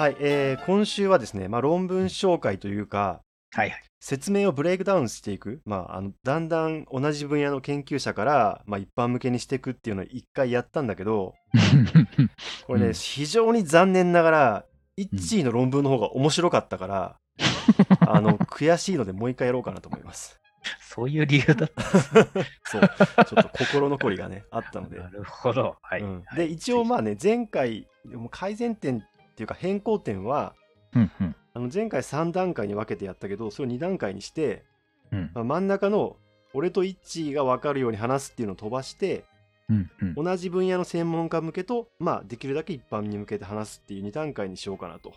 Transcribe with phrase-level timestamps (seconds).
[0.00, 3.20] はい、えー今週はですね、まあ、論文紹介というか、
[3.52, 3.82] はいはい。
[4.00, 11.34] 説明をブレイクダウンしていく、まあ、あのだんだん同じ分野の研究者から、まあ、一般向けにしていくっていうのを一回やったんだけど、
[12.66, 14.64] これね、うん非常に残念ながら、
[14.96, 17.16] イッチーの論文の方が面白かったから、
[18.00, 20.40] あの悔しいのでもう一回やろうかなと思います。
[20.80, 21.70] そういう理由だっ
[22.64, 25.02] そう、ちょっと心残りがね、あったのでた。。
[25.02, 25.76] なるほど。
[25.82, 26.00] はい。
[26.00, 29.02] うんはいで、一応まあね、前回、もう改善点
[29.40, 30.54] っていうか変更点は、
[30.94, 34.62] うんうんあの前回3段階に分けてやったけど、それを2段階にして、
[35.10, 36.16] うんまあ、真ん中の
[36.54, 39.24] 俺とイッチーが分かるように話すっていうのを飛ばして、
[39.68, 45.14] うんうん同じ分野の専門家向けと、まあ、できるだけ一般に向けて話すっていう2段階にしようかなと。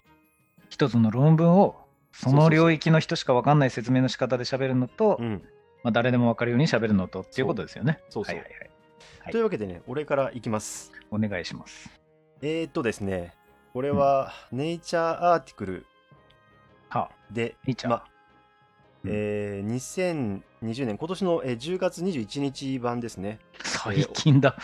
[0.70, 1.76] 一つの論文を
[2.12, 5.44] そそうそうそうの領域の人しか分かんない説明の仕方で喋るのと、うん、
[5.84, 8.00] まあ、誰でも分かるように喋るのとっていうことですよね。
[8.10, 8.60] そうそうはいはいはい。
[8.60, 10.92] はいというわけでね、俺からいきます。
[11.12, 11.90] お願いします。
[12.42, 13.34] えー、っとですね、
[13.74, 15.86] これは、ネイチャーアーティクル
[16.90, 17.74] はあ、で、うん
[19.06, 23.40] えー2020年、今年の、えー10月21日版ですね。
[23.64, 24.56] 最近だ。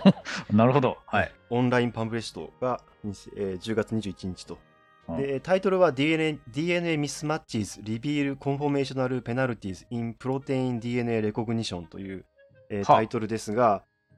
[0.52, 0.98] なるほど。
[1.06, 1.32] はい。
[1.48, 4.54] オンラインパンフレッシュが、えー10月21日と。
[5.08, 12.26] うんでタイトルは DNA, DNA Mismatches Reveal Conformational Penalties in Protein DNA Recognition という、
[12.68, 13.64] えーはあタイトルですが、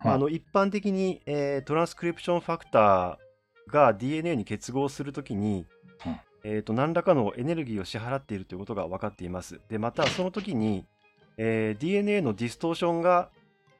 [0.00, 3.29] はああの一般的に、えートランスクリプションファクター
[3.70, 5.66] が DNA に結合するときに、
[6.06, 9.60] うんえーと何らかのエネルギーを支払っているということが分かっています。
[9.68, 10.86] でまたその時に、
[11.36, 13.30] えー DNA のディストーションが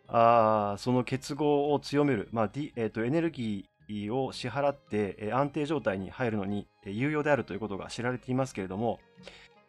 [0.08, 9.00] あーその結合を強める、まあ D えー、とエネルギーを支払って、えー安定状態に入るのにえー有用であるということが知られていますけれども、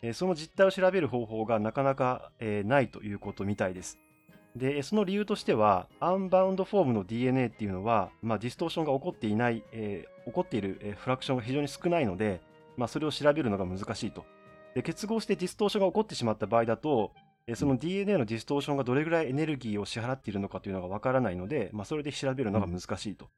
[0.02, 3.98] えーその実態を調べる方法がなかなか、えーないということみたいです。
[4.56, 12.42] で、その理由としては、 unbound form の DNA っていうのは、まあ、 distortion が起こっていない、えー起こっている、 fraction が非常に少ないので、
[12.78, 14.26] まあ、それを調べるのが難しいと。
[14.76, 17.12] で結合して distortion が起こってしまった場合だと、
[17.56, 23.30] その DNA の distortion がどれぐらいエネルギーを支払っているのかというのがわからないので、まあ、それで調べるのが難しいと。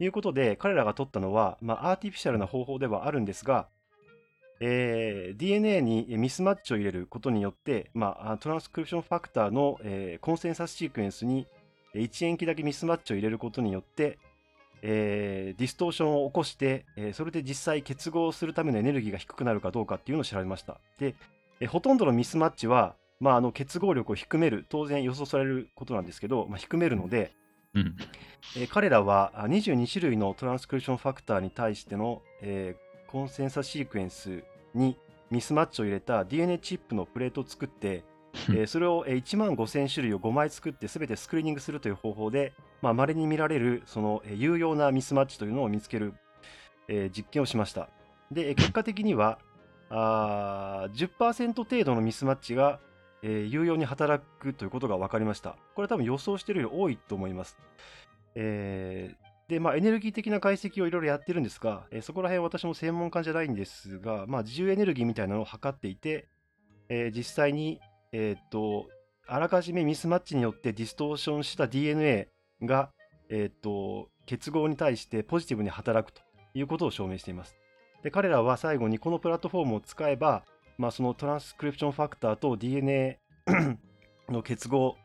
[0.00, 3.68] いうことで、彼らが取ったのは、まあ、 artificial な方法ではあるんですが、
[4.60, 11.46] えー DNA にミスマッチを入れることによって、まあ、トランスクリプションファクターの、えー consensus sequence に
[11.94, 14.18] 1塩基だけミスマッチを入れることによって、
[14.82, 20.78] えー distortion を起こして、えーそれで実際結合するためのエネルギーが低くなるかどうかっていうのを調べました。
[20.98, 21.14] で、
[21.60, 27.32] えーほとんどのミスマッチは、まあ、あの結合力を低める、当然予想されることなんですけど、まあ、低めるので、
[27.74, 27.96] うん。
[28.56, 34.44] えー彼らはあ22種類のトランスクリプションファクターに対しての、えー consensus sequence
[34.74, 34.96] に
[35.30, 38.04] ミスマッチを入れた DNA チップのプレートを作って、
[38.48, 46.14] えーそれをえー1万5000種類を5枚作って全てスクリーニングするという方法で、まあ、稀に見られるその、えー有用なミスマッチというのを見つける、
[46.88, 47.88] えー実験をしました。
[48.30, 49.38] で、えー結果的には
[49.88, 52.78] あー10%程度のミスマッチが、
[53.22, 55.56] えー有用に働くということが分かりました。
[55.74, 57.58] これは多分予想しているより多いと思います。
[58.36, 66.28] えーで、まあ、エネルギー的な解析をいろいろやってるんですが、えーそこら辺私も専門家じゃないんですが、まあ、自由エネルギーみたいなのを測っていて、
[66.88, 67.80] えー実際に、
[68.12, 68.86] えーっと、
[69.26, 72.28] あらかじめミスマッチによってディストーションした DNA
[72.62, 72.92] が、
[73.28, 76.22] えっと、結合に対してポジティブに働くと
[76.54, 77.56] いうことを証明しています。
[78.04, 80.44] で、彼らは最後にこのプラットフォームを使えば、
[80.78, 83.18] まあ、そのトランスクリプションファクターと DNA
[84.30, 84.96] の結合、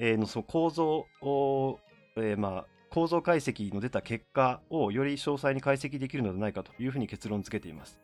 [0.00, 1.78] えーのその構造を、
[2.16, 7.98] えーまあ、構造解析の出た結果をより詳細に解析できるのではないかというふうに結論付けています。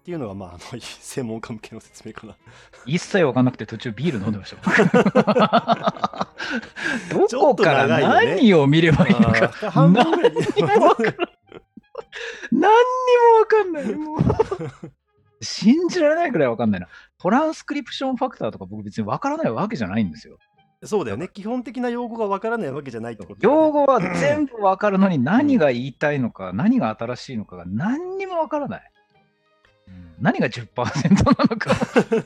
[0.00, 2.36] っていうのが、まあ、あの 専門家向けの説明かな。
[2.86, 4.62] 一切分かんなくて途中ビール飲んでました。
[7.10, 9.48] どこから何を見ればいいのか。
[9.70, 10.32] 半分ぐらい
[12.52, 12.76] 何に
[13.24, 13.84] も分かんない。
[15.42, 16.88] 信じられないくらい分かんないな。
[17.18, 20.38] トランスクリプションファクターとか僕別に分からないわけじゃないんですよ。
[20.86, 21.28] そうだよね。
[21.28, 28.92] 基本的な用語がわからないわけじゃないってことね用語は全部分かるのに何が言いたいのか、何が新しいのかが何にも分からない。
[30.20, 31.74] 何が10%なのか。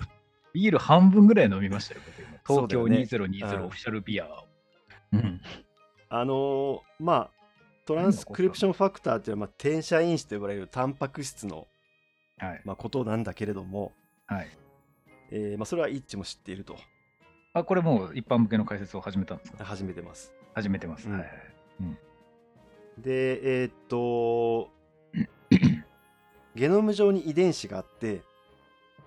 [0.53, 2.01] ビール半分ぐらい飲みましたよ、
[2.47, 4.47] 東京そうだよね2020うんオフィシャルビアを。
[5.13, 5.41] うん
[6.09, 7.31] あのーまあ、
[7.87, 11.69] トランスクリプションファクターっていうのは、まあ、転写因子と呼ばれるタンパク質の、
[12.39, 12.63] はい。
[12.65, 13.93] まあ、ことなんだけれども、
[14.27, 14.49] はい。
[15.31, 16.77] えーまあ、それは一致も知っていると
[17.53, 19.65] あ、これもう一般向けの解説を始めたんですか？
[19.65, 20.33] 始めてます。
[20.55, 21.09] 始めてます。
[21.09, 21.31] うんはいはい。
[22.99, 24.71] で、えーっと、
[26.55, 28.23] ゲノム上に遺伝子があって、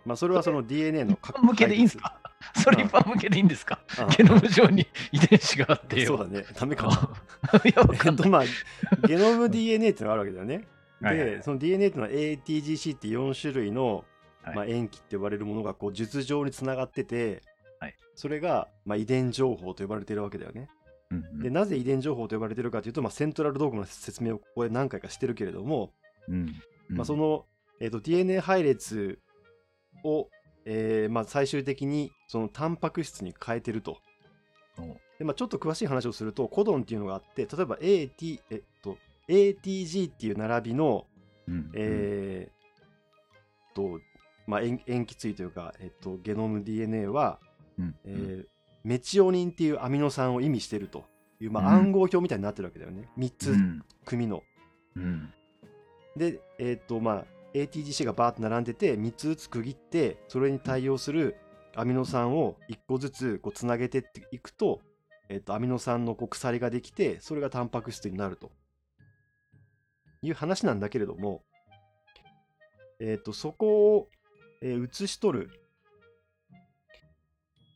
[0.05, 2.19] まあ、それはその DNA の 一般向けでいいんですか？
[2.55, 3.79] それ一般向けでいいんですか？
[3.97, 6.07] あゲノム上に遺伝子があってよ。
[6.07, 6.93] そうだね、ダメかな。
[7.63, 8.23] いや、わかんない。
[8.23, 10.67] えっとまあ、ゲノム DNA ってのがあるわけだよね。
[11.01, 14.05] はいはいはいでその DNA っていうのは ATGC って4種類の、
[14.41, 17.41] はいまあ、塩基って呼ばれるものがこう術上につながってて、はい
[18.15, 20.69] それが、まあ、遺伝情報と呼ばれてるわけだよね。
[21.11, 25.91] うんうんでなぜ遺伝情報と呼ばれてるかというと、まあ、セントラルドーグの説明をここで何回かしてるけれども、
[26.27, 26.55] うん
[26.89, 27.45] うんまあ、その、
[27.79, 29.19] えー、と DNA 配列
[30.03, 30.29] を、
[30.65, 33.97] えーまあ、最終的にそのタンパク質に変えてると。
[34.79, 38.97] おでまあ、ちょっと詳しい話をするとコドンっていうのがあって例えば AT、えっと、
[39.29, 41.05] ATG っていう並びの、
[41.47, 43.99] うんえーと
[44.47, 47.39] まあ、塩塩基対というか、えっと、ゲノム DNA は、
[47.79, 48.53] うんえー
[48.83, 51.05] メチオニンっていうアミノ酸を意味してると
[51.39, 51.85] いう、まあ、うん。
[51.85, 53.07] 暗号表みたいになってるわけだよね。
[53.17, 53.81] 3つうん。
[54.03, 54.43] 組の。
[54.97, 55.33] うん。
[56.17, 61.37] で、えっとまあ、ATGC がバーッと並んでて3つずつ区切ってそれに対応する
[61.75, 64.81] アミノ酸を1個ずつこうつなげてっていくと,、
[65.29, 68.51] えっとアミノ酸のこう鎖ができてそれがタンパク質になると。
[70.21, 71.43] いう話なんだけれども、
[73.01, 74.09] えっとそこを、
[74.61, 75.49] えー写し取る、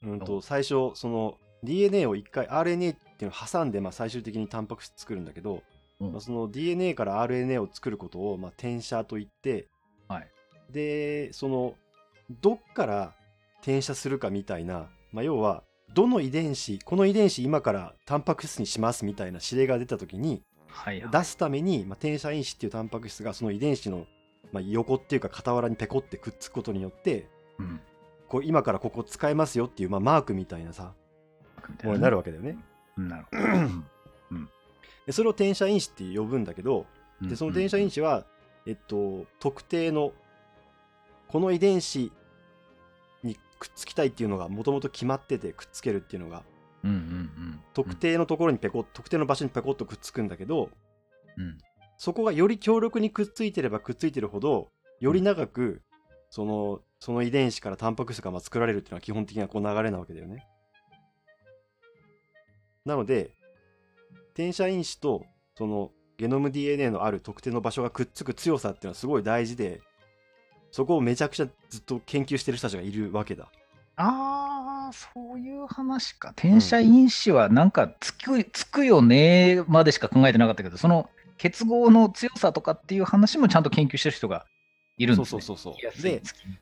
[0.03, 5.63] うん、と最初その DNA を1回 RNA っていうのを挟んで、まあ、最終的にタンパク質作るんだけど、
[5.99, 6.11] うん。
[6.11, 9.67] まあ、その DNA から RNA を作ることを、まあ、転写といって、
[10.07, 10.27] はい。
[10.71, 11.75] でその
[12.41, 13.13] どっから
[13.61, 15.63] 転写するかみたいな、まあ、要は
[15.93, 21.11] どの遺伝子この遺伝子今からタンパク質にしますみたいな指令が出た時にはいはい。
[21.11, 24.05] 出すために、まあ、転写因子っていうタンパク質がその遺伝子の、
[24.51, 27.27] まあ、横っていうか傍らにペコってくっつくことによって
[27.59, 27.79] うん
[28.27, 30.93] こう今からここ使えますよっていう、まあ、マークみたいなさ
[31.83, 32.57] ものになるわけだよね。
[32.97, 33.43] うんなるほど。
[35.05, 36.85] でそれを転写因子って呼ぶんだけど
[37.21, 38.25] うんでその転写因子は、
[38.65, 40.11] えっと、特定の
[41.29, 42.11] この遺伝子
[43.23, 46.43] にくっつきたいっていうのがもともと決まっててくっつけるっていうのが
[46.83, 47.59] うんうんうん。
[47.73, 50.69] 特定のところにペコッ特定の場所にペコッとくっつくんだけど
[51.37, 51.57] うん。
[51.97, 54.69] そこがより強力にくっついてればくっついてるほど
[54.99, 55.81] より長く
[56.29, 60.47] そのその遺伝子からタンパク質がまあ作られるっていうのは基本的にはこう流れなわけだよね。
[62.85, 63.31] なので
[64.33, 65.25] 転写因子と
[65.55, 69.81] そのゲノム DNA のある特定の場所がくっつく強さっていうのはすごい大事で
[70.71, 73.49] そこをめちゃくちゃずっと研究してる人たちがいるわけだ。
[73.95, 76.29] ああ、そういう話か。
[76.37, 84.45] 転写因子はなんかつく、つくよねまでしか考えてなかったけど、その結合の強さとかっていう話もちゃんと研究してる人が
[84.97, 85.41] いるんそうですね。
[85.41, 86.21] そうそうそうつきやすいで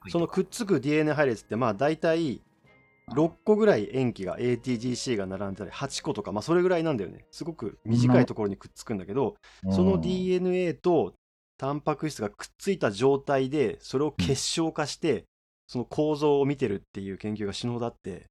[0.10, 2.42] そのくっつく DNA 配列ってまあ大体
[3.12, 7.26] 6個ぐらい塩基が ATGC が並んでたり8個とかまあそれぐらいなんだよね。
[7.32, 9.36] すごく短いところにくっつくんだけど
[9.72, 11.14] その DNA と
[11.58, 15.26] タンパク質がくっついた状態でそれを結晶化して
[15.68, 18.26] その構造を見てるっていう研究が死ぬほどあって。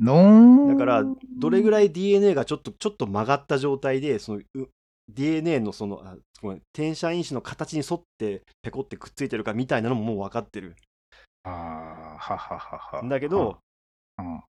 [0.00, 1.04] のだから
[1.38, 4.68] どれぐいらい DNA がちょっとちょっと曲がった状態でそのう
[5.12, 10.76] DNA のそのあごめん転写因子の形に沿ってペコってくっついてるかみたいなのももう分かってる
[11.44, 11.52] ああ、
[12.18, 13.08] はははは。
[13.08, 13.58] だけど
[14.18, 14.42] うん、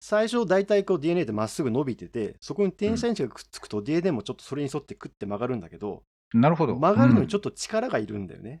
[0.00, 6.02] 最初大体こう DNA ってまっすぐ伸びててそこに転写因子がくっつくと DNA もちょっとそれに沿ってクッて曲がるんだけど
[6.32, 6.74] なるほど。
[6.74, 8.60] 曲がるのにちょっと力がいるんだよね、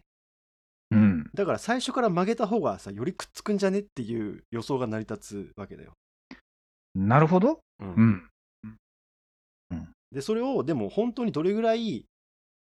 [0.90, 1.30] うん、うん。
[1.34, 5.92] だから最初から曲げた方がさよりくっつくんじゃねっていう予想が成り立つわけだよ、
[6.94, 7.60] なるほど。
[7.80, 8.29] うんうん。
[10.12, 12.06] でそれをでも本当にどれぐらい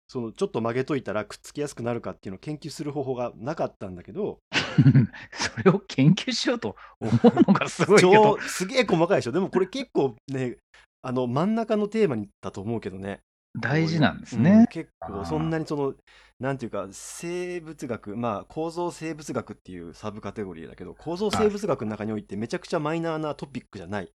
[0.07, 4.39] そのちょっと曲げといたらくっつきやすくなるかっていうのを研究する方法がなかったんだけど
[5.31, 7.15] それを研究しようと思う
[7.47, 8.41] のがすごいけど超。
[8.41, 10.57] すげえ細かいでしょでもこれ結構ね
[11.01, 13.21] あの真ん中のテーマにだと思うけどね
[13.59, 14.67] 大事なんですうんね。
[14.71, 15.93] 結構そんなにその
[16.39, 24.11] なんていうか生物学まあ構造生物学っていうサブカテゴリーだけど構造生物学の中においてめちゃくちゃマイナーなトピックじゃない、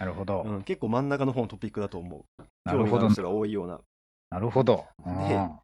[0.00, 0.42] なるほど。
[0.42, 3.12] うん、結構真ん中の方のトピックだと思うなるほど興味がある。
[3.12, 3.80] 人が多いような
[4.30, 4.86] なるほど。
[5.04, 5.58] でうん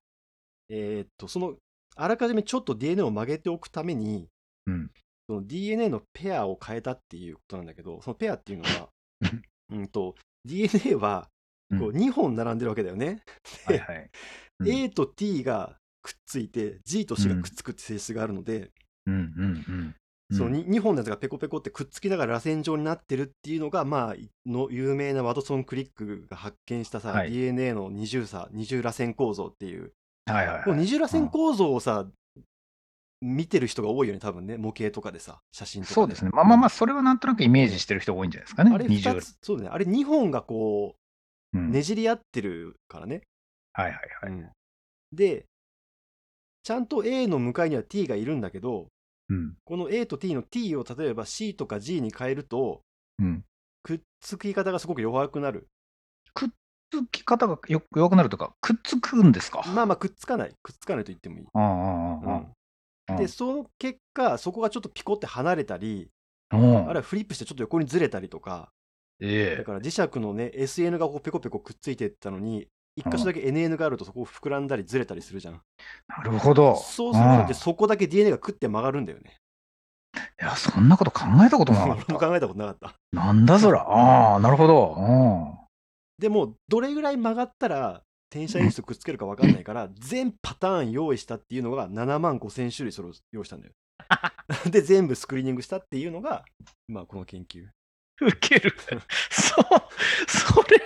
[0.68, 1.54] えーっとその
[1.96, 4.28] あらかじめちょっと DNA を曲げておくために
[4.66, 4.90] うん。
[5.28, 8.88] その DNA のペアを変えたっていうことなんだけどそのペアっていうのは
[9.72, 10.14] うんと
[10.44, 11.28] DNA は
[11.78, 13.22] こう2本並んでるわけだよね、
[13.66, 14.10] はいはい。
[14.60, 18.70] うん A と T がくっついて G と C がくっつくって性質があるので、
[19.06, 19.94] うんうんうん。
[20.32, 24.16] その 2, 本のやつがペコペコってくっつきながら螺旋状になってるっていうのがまあ
[24.48, 27.30] の有名なワトソン・クリックが発見したさ、はい。
[27.30, 29.92] DNA の二重差二重螺旋構造っていう。
[30.26, 30.78] はいはいはい。
[30.78, 32.06] 二重螺旋構造をさ、
[33.20, 36.30] 見てる人が多いよね多分ね模型とかでさ写真とかそうですね。
[36.32, 38.72] まあまあまあ、それはなんとなくイメージしてる人が多いんじゃないですかね。
[38.74, 39.70] あれ二重2つそうだね。
[39.72, 40.96] あれ2本がこ
[41.54, 41.70] ううん。
[41.70, 43.22] ねじり合ってるからね、
[43.72, 44.32] はいはいはい。
[44.32, 44.50] うん。
[45.12, 45.46] で
[46.64, 48.88] ちゃんと A の向かいには T がいるんだけど
[49.28, 49.54] うん。
[49.64, 52.82] この A と T の T を例えば C とか G に変えると
[53.18, 53.44] うん。
[53.82, 55.68] くっつき方がすごく弱くなる。
[56.34, 56.48] くっ
[56.90, 59.62] つき方がよ弱くなるとか、くっつくんですか？
[59.74, 60.52] まあまあくっつかない。
[60.62, 63.16] くっつかないと言ってもいい。
[63.16, 66.10] でその結果そこがちょっとピコって離れたり
[66.52, 68.70] うん、あるいはフリップしてちょっと横にずれたりとか
[69.20, 69.56] ええ。
[69.58, 75.60] だから磁石のね SN がこうペコペコくっついてったのに一箇所だけ NN があるとそこを膨らんだりずれたりするじゃん
[76.08, 76.76] なるほど。
[76.76, 79.36] そうすることでんそこだけ DNA が食って曲がるんだよね
[80.40, 82.12] いや、そんなこと考えたこともなか俺った。
[82.14, 83.82] も考えたことなかったなんだそら。
[83.82, 84.94] ああ、なるほど。
[84.98, 85.02] う
[85.52, 85.66] ん
[86.18, 93.74] でもどれぐらい曲がったら転写因子とくっつけるか分かんないから全パターン用意したっていうのが7万5000種類それを用意したんだよ
[94.70, 96.42] で全部スクリーニングしたっていうのが
[96.88, 97.66] まあこの研究
[98.20, 98.72] ウケる。
[99.30, 99.64] そう、
[100.26, 100.80] それ、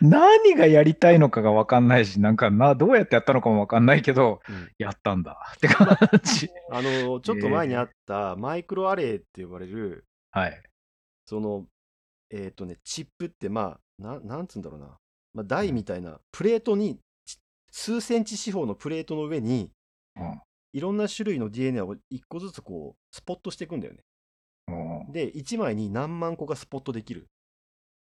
[0.00, 4.70] 何がやりたいのかが分かんないし、なんかな、どうやってやったのかも分かんないけど、うん。
[4.78, 5.52] やったんだ。
[5.56, 6.50] って感じ。
[6.70, 10.62] あのちょっと前にあったマイクロアレイって呼ばれるはい。
[11.26, 11.66] その
[12.30, 14.98] えっ、とねチップってまあななんつうんだろうな、
[15.32, 17.38] まあ、台みたいなプレートにち
[17.70, 19.70] 数センチ四方のプレートの上に
[20.16, 20.40] うん。
[20.72, 24.00] いろんな種類の DNA を1個ずつこうスポットしていくんだよね。
[24.00, 24.04] うん
[25.14, 27.28] で1枚に何万個がスポットできる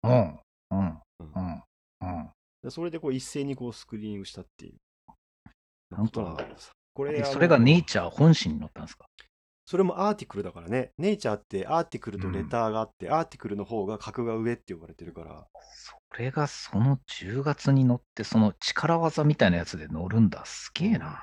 [0.03, 0.41] うん。
[0.73, 1.01] うん。
[1.21, 1.63] うん
[2.03, 2.71] うん。
[2.71, 4.75] それでこう一斉にこうスクリーニングしたっていう
[5.91, 6.37] なんとな
[6.95, 9.07] これそれがネイチャー本誌に載ったんですか？
[9.67, 20.45] それもアーティクルだからねネイチャーってアーティクルとレターがあって、アーティクルの方が格が上って呼ばれてるからそれがその10月に載って、その力技みたいなやつで乗るんだ。
[20.45, 21.23] すげえな。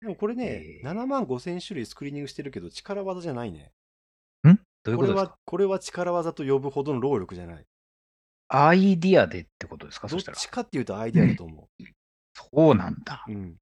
[0.00, 3.70] でもこれね、えー7万5千種類スクリーニングしてるけど力技じゃないねん
[4.84, 5.30] どういうこれことですか？
[5.32, 7.64] はこれは力技と呼ぶほどの労力じゃない
[8.48, 10.08] アイディアでってことですか？
[10.08, 10.36] どっそしたら。
[10.36, 11.68] ちかっていうとアイデアだと思
[12.34, 13.24] そうなんだ。
[13.28, 13.56] う、うん、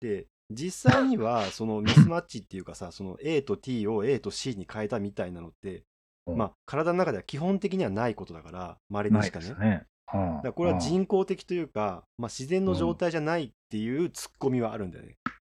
[0.00, 5.84] で 実際にはそのミスマッチっていうかさその A と T を A と C に変えたみたいなのって、
[6.26, 9.86] うんまあ体の中では基本的にはないことだから稀にないしかねですね。
[10.14, 15.16] うんだからこれは人工的というか、まあ、自然の状態じゃないっていうツッコミはあるんだよね。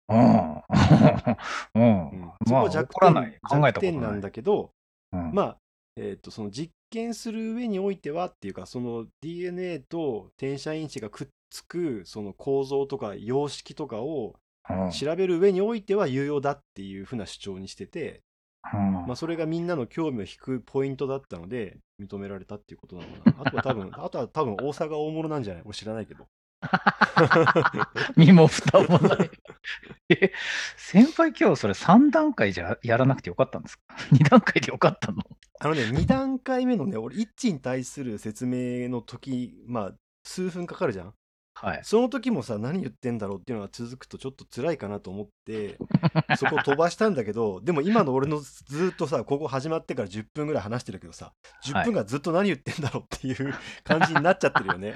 [0.09, 0.63] うん。
[1.75, 2.09] うん。
[2.09, 3.61] うんまそこあ、は弱怒らない点。
[3.61, 4.21] 考えたこと弱点なんない。
[4.21, 4.71] だけど、
[5.13, 5.57] うんまあ、
[5.95, 14.35] えー、とその実験する上においてはっていうかその DNA と転写因子がくっつくその構造とか様式とかを
[14.69, 18.21] うん調べる上においては有用だっていうふうな主張にしてて、
[18.71, 23.35] うんまあ、それがみんなの興味を引くポイントだったので認められたっていうことなのかな。
[23.47, 25.63] あとは多分 あとは多分大阪大物なんじゃない？
[25.65, 26.27] 俺知らないけど。
[28.15, 29.29] 身も蓋もない。
[30.09, 30.31] え、
[30.75, 35.23] 先輩今日それ3段階じゃやらなくてよかったんですか ?2 段階でよかったの？
[35.59, 39.91] あのね、2段階目のね、俺、一致に対する説明の時、まあ、
[40.23, 41.13] 数分かかるじゃん？
[41.53, 41.81] はい。
[41.83, 45.77] その時もさ、何言ってんだろうっていうのが続くとちょっと辛いかなと思って、
[46.37, 51.33] そこを飛ばしたんだけど、でも今の俺のずっとさ、ここ始まってから10分ぐらい話してるけどさ、
[51.65, 54.95] 10分がずっと何言ってんだろうっていう感じになっちゃってるよね。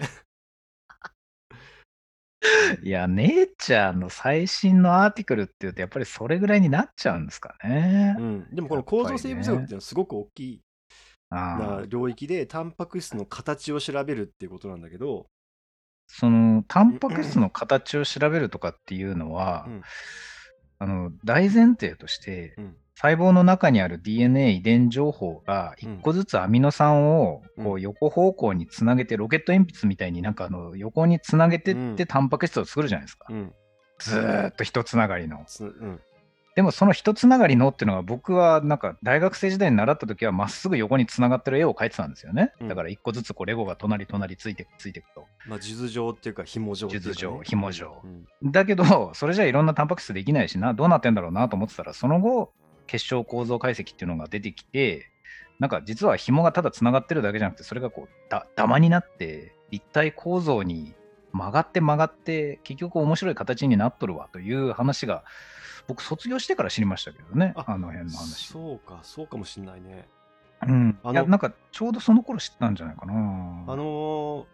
[2.83, 8.15] いや、ネイチャーの最新のアーティクルっていうと、やっぱりそれぐらいになっちゃうんですかね。
[8.19, 8.21] う。
[8.21, 8.47] ん。
[8.55, 10.61] でもこの構造生物学っていうのはすごく大きい。
[11.29, 15.27] あなあ領域で、タンパク質の形を調べるっていうことなんだけど、
[16.07, 19.81] その、タンパク質の形を調べるとかっていうのは、うん。
[20.79, 33.27] あの、大前提として、うん細胞の中にある DNA 遺伝情報がうん1個ずつアミノ酸をこうう横方向につなげて、ロケット鉛筆みたいになんかあの横につなげてっうんてタンパク質を作るじゃないですか。
[33.29, 33.53] うん。
[33.99, 35.43] ずーっと一つながりの。
[35.45, 35.99] つうん。
[36.55, 42.53] でもその一つながりのっていうのが僕はなんか大学生時代に習った時はまっすぐ横につながってる絵を描いてたんですよね。
[42.61, 45.25] うんだから一個ずつこうレゴが隣隣ついてくついてくと。
[45.47, 47.13] まあ、数珠状っていうか、紐状っていうか、ね。
[47.15, 52.53] 数珠状紐状うんだけど、それじゃいろんなタンパク質できないしな、どうなってんだろうなと思ってたら、その後、
[52.87, 55.09] 結晶構造解析っていうのが出てきて、
[55.59, 60.93] なんか実は紐がただつながってるだけじゃなくて、それがこうだダマになって、立体構造に
[61.31, 65.23] 曲がって曲がって、結局面白い形になっとるわという話が、
[65.87, 68.47] 僕卒業してから知りましたけどね、ああの辺の話。
[68.47, 70.07] そうか、そうかもしんないね。
[70.67, 73.13] うん、あのいやなんかちょうどその頃知ったんじゃないかな。
[73.13, 74.45] あの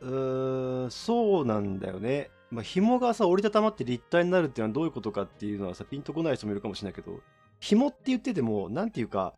[0.00, 2.30] ー、うーんそうなんだよね。
[2.50, 7.20] まあ、紐がさ、折りたたまって立体になるっていうのはどういうことかっていうのはさ、ピンとこない人もいるかもしれないけど、
[7.60, 9.34] 紐って言ってても、なんていうか、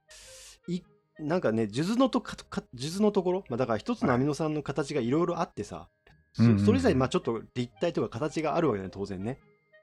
[0.66, 0.80] い
[1.18, 5.88] なんかね、数珠のとかか数珠のところ、まあ、だから一つのアミノ酸の形がいろいろあってさ、
[6.32, 9.38] そそれぞれまあちょっと立体とか形があるわけだね、当然ね。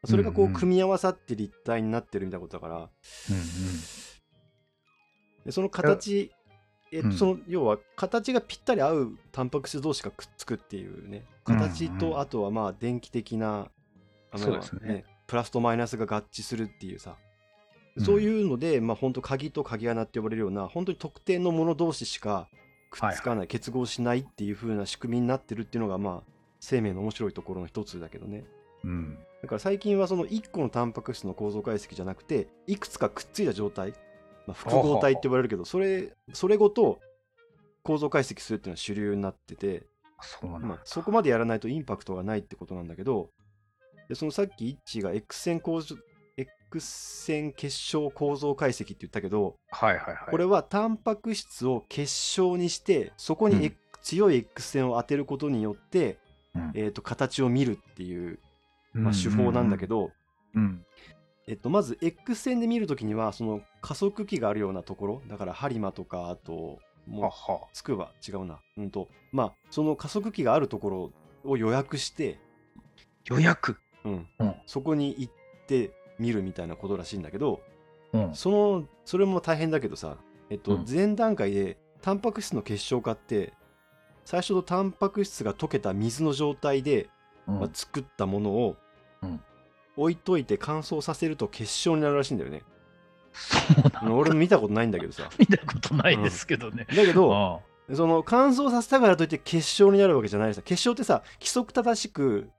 [0.06, 2.90] それがこう組み合わさって立体になってるみたいなことだから、うんうん。
[5.46, 6.32] でその形、
[6.92, 7.14] えっとうん。
[7.14, 13.70] その要は形がぴったり合うタンパク質同士がくっつくっていうね形とあとはまあ電気的な
[15.28, 17.12] プラスとマイナスが合致するっていうさ。
[17.12, 17.35] うん
[18.04, 22.50] そういうので、まあ本当鍵と鍵穴って呼ばれるような本当に特定のもの同士しか
[22.90, 28.44] くっつかない、結合しないっていう風な仕組みになってるっていうのがまあ生命の面白いところの一つだけどね
[28.84, 29.18] うん。
[29.42, 33.92] だから最近はその1個のタンパク質の構造解析じゃなくていくつかくっついた状態、
[34.48, 37.00] まあ、複合体って呼ばれるけどそれそれごと
[37.84, 39.86] 構造解析するっていうのは主流になってて、
[40.20, 40.48] そ。
[40.48, 43.30] まあ、そこまでやらないとインパクトがないってことなんだけど
[44.10, 45.82] でそのさっきイッチが X 線構
[46.80, 50.18] 線結晶構造解析って言ったけどはいはいはい。
[50.32, 56.20] これはタンパク質を結晶にしてそこに、うん強い X 線を当てることによって、
[56.54, 58.38] うんえー、と形を見るっていう、
[58.94, 60.12] まあ、うん手法なんだけど、
[60.54, 60.86] うん。
[61.48, 66.78] えっと、まず X 線で見るときにはその加速器があるようなところだから播磨とかあと
[67.08, 67.32] もう。
[67.74, 71.12] つくば違うなうんとまあその加速器があるところ
[71.44, 72.38] を予約して、
[73.26, 73.78] 予約？
[74.04, 74.56] うんうん。
[74.68, 75.34] そこに行っ
[75.66, 77.62] て見るみたいなことらしいんだけど
[78.14, 78.36] うん。
[78.36, 80.18] そのそれも大変だけどさ、
[80.50, 83.54] えっとうん前段階でタンパク質の結晶化って
[84.24, 87.10] 最初のタンパク質が溶けた水の状態で、
[87.48, 88.76] うんまあ、作ったものを
[89.22, 89.42] うん
[89.98, 92.64] 置いといて乾燥させると結晶になるらしいんだよね。
[93.34, 94.14] そうなんだ。
[94.14, 95.30] 俺も見たことないんだけどさ。
[95.40, 96.86] 見たことないですけどね。
[96.90, 97.60] だけど、あ
[97.94, 100.62] その乾燥させたからといって結晶になるわけじゃないさ。
[100.62, 102.50] 結晶ってさ、規則正しく。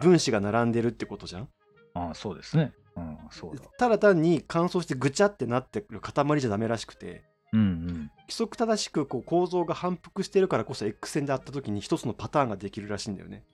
[0.00, 1.48] 分子が並んでるってことじゃん。
[1.96, 2.72] ああそうですね。
[2.96, 3.62] うん、そうだ。
[3.78, 8.10] ただ単に乾燥してぐちゃってなってる塊じゃダメらしくて、うんうん。
[8.22, 13.44] 規則正しくこう構造が反復してるからこそ X 線であった時に一つのパターンができるらしいんだよね。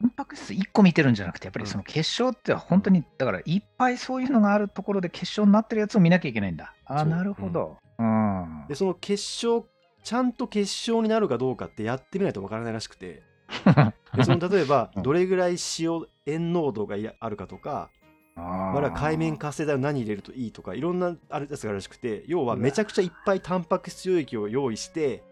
[0.00, 6.74] タンパク質1個見てるんじゃなくて、やっぱりその結晶って本当に、だからいっぱいそういうのがあるところで結晶になってるやつを見なきゃいけないんだ。
[6.86, 7.76] あなるほど。
[7.98, 8.64] うん。
[8.68, 9.66] で、その結晶、
[10.02, 13.22] ちゃんと結晶になるかどうかってやってみないとわからないらしくて、
[14.16, 15.02] でその 例えばうん。
[15.02, 17.90] どれぐらい塩塩濃度がいやあるかとか、
[18.36, 25.22] あまだ海面活性剤を何入れるといいとかいろんなあるやつがあるらしくて要はめちゃくちゃいっぱいタンパク質溶液を用意して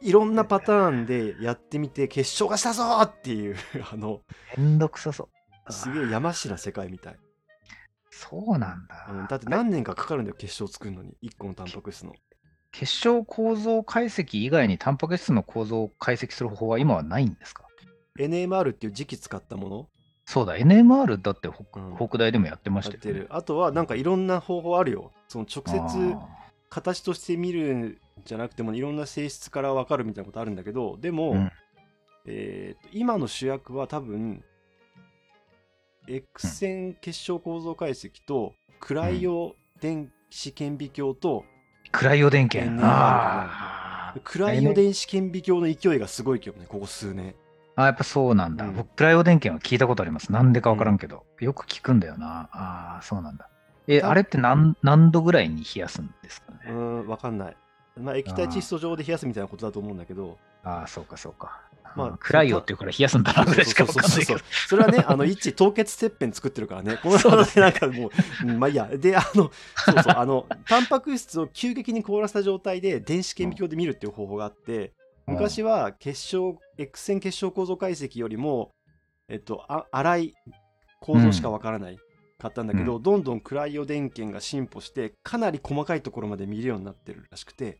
[0.00, 3.56] いろんなパターンでやってみて結晶がしたぞーっていう
[3.92, 4.20] あの
[4.56, 5.28] めんどくさそ
[5.68, 5.72] う。
[5.72, 7.16] すげえ山しな世界みたい、
[8.10, 9.06] そうなんだ。
[9.10, 11.16] うん、だって何年かかかるんだよ結晶作るのに。
[11.22, 12.12] 1個のタンパク質の。
[12.70, 17.63] 結晶構造解析以外にタンパク質の構造を解析する方法は今はないんですか？
[18.18, 19.88] NMR っていう磁気使ったもの？
[20.26, 21.96] そうだ、NMR だって北,、うん。
[21.96, 23.20] 北大でもやってまやってしたよね。
[23.22, 23.26] る。
[23.30, 25.12] あとはなんかいろんな方法あるよ。
[25.28, 26.28] その直接あ
[26.70, 31.52] 形として見るんじゃなくてもいろんな性質から分かるみたいなことあるんだけどでも、ーうん。
[32.26, 34.42] えーと今の主役は多分
[36.08, 41.44] X 線結晶構造解析とクライオ電子顕微鏡と
[41.92, 42.72] クライオ電源。
[42.72, 44.20] NMR あー。
[44.24, 47.34] クライオ電子顕微鏡の勢いがすごいけどねここ数年
[47.76, 48.64] あ、やっぱそうなんだ。
[48.66, 50.30] うん僕、クライオ電源は聞いたことあります。
[50.32, 51.24] なんでかわからんけど。
[51.40, 52.48] よく聞くんだよな。
[52.52, 53.48] ああ、そうなんだ。
[53.86, 56.58] え、たあれって何何度ぐらいに冷やすんですかね？
[56.68, 57.56] うーん分かんない
[58.00, 61.60] まあ液体窒素状で冷やすみたいなことだと思うんだけどああ、そうかそうか。
[61.96, 64.40] まあまあ、クライオっていうから冷やすんだなぐらいしかわかんないけど。
[64.66, 66.98] それはね、あの、一凍結切片作ってるからね。
[67.00, 68.88] こ のそうでなんかもう、うんまあいいや。
[68.88, 74.92] で、あの、そうそう、あの、タンパク質を急激に凍らせた状態で電子顕微鏡で見るっていう方法があって、
[75.26, 78.70] 昔は結晶、X 線結晶構造解析よりも、
[79.28, 80.34] えっと、あ粗い
[81.00, 81.98] 構造しかわからない
[82.38, 87.78] かったんだけど、どんどんクライオ電源が進歩して、かなり細かいところまで見るようになってるらしくて、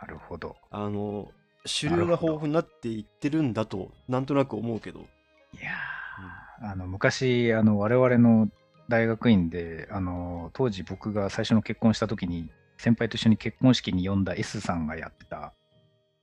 [0.00, 0.56] なるほど。
[0.70, 1.28] あの、
[1.66, 5.00] 主流が豊富になっていってるんだと、なんとなく思うけど。
[5.00, 5.02] い
[5.62, 8.48] やーあの昔あの我々の
[8.88, 15.54] 大学院であの当時僕が最初の結婚した時に先輩と一緒に結婚式に呼んだ S さんがやってた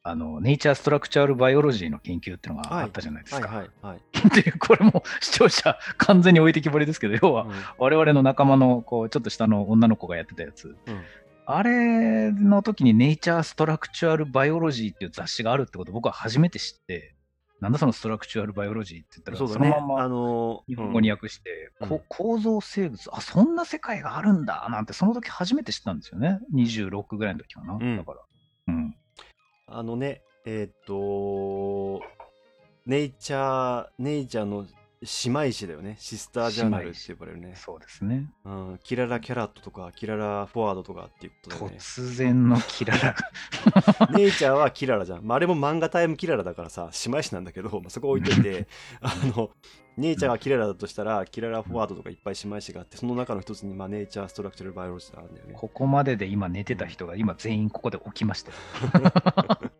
[0.10, 3.48] あのネイチャーストラクチャールバイオロジーの研究っていうのがあったじゃないですか。
[3.48, 4.42] はいはいはい。
[4.44, 11.02] でこれも視聴者 完全に置いてきぼりですけど要はうん我々の仲間のこうちょっと下の女の子がやってたやつうん
[11.50, 17.16] あれの時にネイチャーストラクチュアルバイオロジーっていう雑誌があるってことを僕は初めて知って
[17.62, 19.54] なんだそのストラクチュアルバイオロジーって言ったらそね。
[19.54, 26.40] そのままあのー日本語に訳して、うんこ構造生物、あ、そんな世界があるんだなんて、その時初めて知ったんですよね。
[26.54, 27.76] 26ぐらいの時かな。
[27.78, 28.20] んだから。
[28.68, 28.96] うん。
[29.70, 32.02] あのね、えーっと、
[32.86, 34.66] ネイチャー、ネイチャーの
[35.02, 35.96] 姉妹誌だよね。
[36.00, 37.54] シスタージャーナルって呼ばれるね。
[37.56, 38.26] そうですね。
[38.46, 41.78] うん、キララキャラットとか、キララフォワードとかっていうことだよね。
[41.78, 43.16] 突然のキララ。
[44.12, 45.22] ネイチャーはキララじゃん。
[45.24, 48.68] まあ、あれも漫画タイムキララだからさ、姉妹誌なんだけど、まあ、そこ置いといて、
[49.02, 49.52] あの、
[49.98, 55.54] ネイチャーがキララだとしたら、キララフォワードとかいっぱい姉妹誌があって、その中の一つに、まあ、ネイチャーストラクチャルバイオロジーがあるんだよね。
[55.56, 58.58] ここまでで今寝てた人が今全員ここで起きましたよ。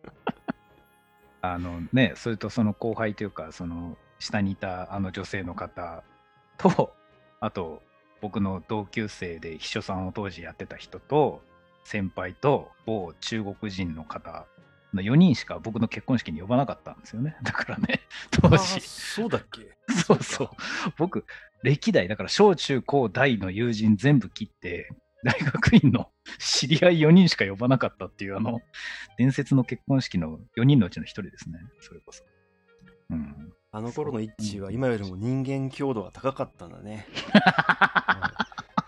[1.40, 6.02] あのね、それとその後輩というか、その下にいたあの女性の方
[6.56, 6.94] と、
[7.40, 7.82] あと
[8.20, 11.42] 僕の同級生で秘書さんを当時やってた人と、
[11.84, 14.46] 先輩と某中国人の方
[14.94, 17.36] 4人しか僕の結婚式に呼ばなかったんですよね。
[17.42, 18.00] だからね、
[18.30, 18.80] 当時。
[18.80, 19.76] そうだっけ？
[19.92, 20.50] そうそう。
[20.96, 21.24] 僕、
[21.62, 24.90] 歴代、だから小中高大の友人全部切って、
[25.24, 28.60] 大学院の知り合い4人しか呼ばなかったっていう、あの、
[29.18, 31.58] 伝説の結婚式の4人のうちの1人ですね。
[31.80, 32.24] それこそ。
[33.10, 33.52] うん。
[33.70, 37.06] あの頃のイッチは今よりも人間強度が高かったんだね。
[37.34, 38.32] は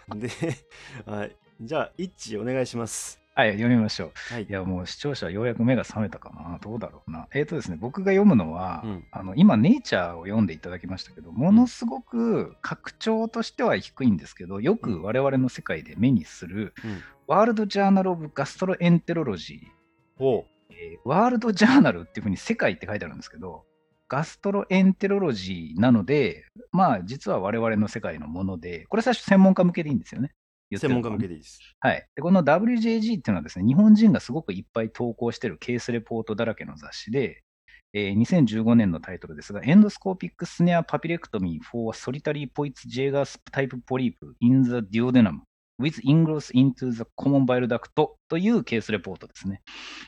[0.17, 0.29] いで、
[1.05, 3.21] はい、じゃあ、イッチお願いします。
[3.35, 4.13] はい、読みましょう。
[4.33, 4.47] はいい。
[4.51, 6.59] や、もう視聴者はようやく目が覚めたかな。
[6.63, 7.29] どうだろうな。
[7.35, 20.25] えっ、とですね、僕が読むのは、うんあの今、ネイチャーを読んでいただきましたけど、ものすごく拡張としては低いんですけど、よく我々の世界で目にする、うんワールド・ジャーナル・オブ・ガストロエンテロロジー。
[20.25, 23.65] おうえー World Journal っていうふうに世界って書いてあるんですけど、
[24.11, 30.33] Gastroenterology なので、まあ、実は我々の世界のもので、これ最初専門家向けでいいんですよね。
[30.77, 31.61] 専門家向けでいいです。
[31.79, 32.05] はい。
[32.17, 37.43] で、この WJG っていうのはですね、日本人がすごくいっぱい投稿してるケースレポートだらけの雑誌で、
[37.93, 45.41] えー2015年のタイトルですが、 Endoscopic snare papillectomy for solitary Peutz-Jeghers type polyp in the duodenum
[45.81, 47.91] with ingress into the common bile duct
[48.29, 49.63] というケースレポートですね。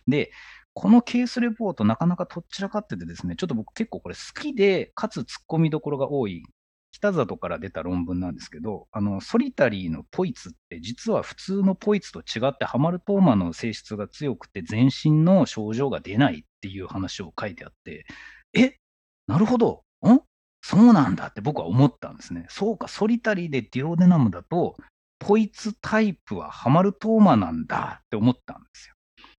[0.08, 0.30] で、
[0.74, 6.44] このケースレポートなかなかとっちらかっててですね、ちょっと僕結構これ好きで、かつ突っ込みどころが多い
[6.92, 18.06] 北里から出た論文なんですけど、あの、ソリタリーのポイツって実は普通のポイツと違ってハマルトーマの性質が強くて全身の症状が出ないっていう話を書いてあって、
[18.54, 18.76] え？
[19.26, 19.84] なるほど。
[20.06, 20.20] ん？
[20.62, 22.46] そうなんだって僕は思ったんですね。
[22.48, 24.76] そうか、ソリタリーでデュオデナムだと、
[25.18, 28.94] ポイツタイプはハマルトーマなんだって思ったんですよ。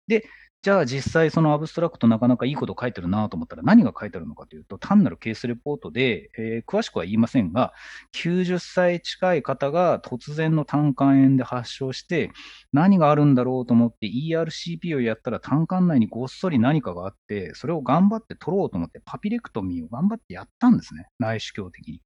[0.09, 0.25] で、
[0.62, 7.72] じゃあ実際そのアブストラクトなかなかいいこと書いてるなと思ったら何が書いてあるのかというと単なるケースレポートで、えー詳しくは言いませんが
[8.14, 12.31] 90歳近い方が突然の胆管炎で発症して
[12.72, 21.09] 何があるんだろうと思って ERCP をやったら胆管内にごっそり何かがあってそれを頑張って取ろうと思ってパピレクトミーを頑張ってやったんですね。
[21.18, 22.01] 内視鏡的に。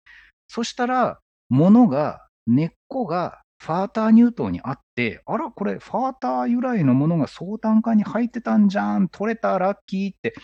[0.48, 10.34] そしたら物が根っこがファーター乳頭にあって、あら、これ、ファーター由来のものが相単管に入ってたんじゃん、取れた、ラッキーって、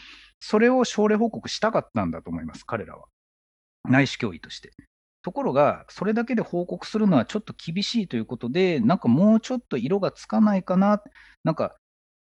[0.41, 3.07] それを症例報告したかったんだと思います、彼らは。
[3.89, 4.73] 内視鏡医として。
[5.23, 11.03] ところが、それだけで報告するのはちょっと厳しいということで、なんかもうちょっと色がつかないかな、
[11.45, 11.77] なんか、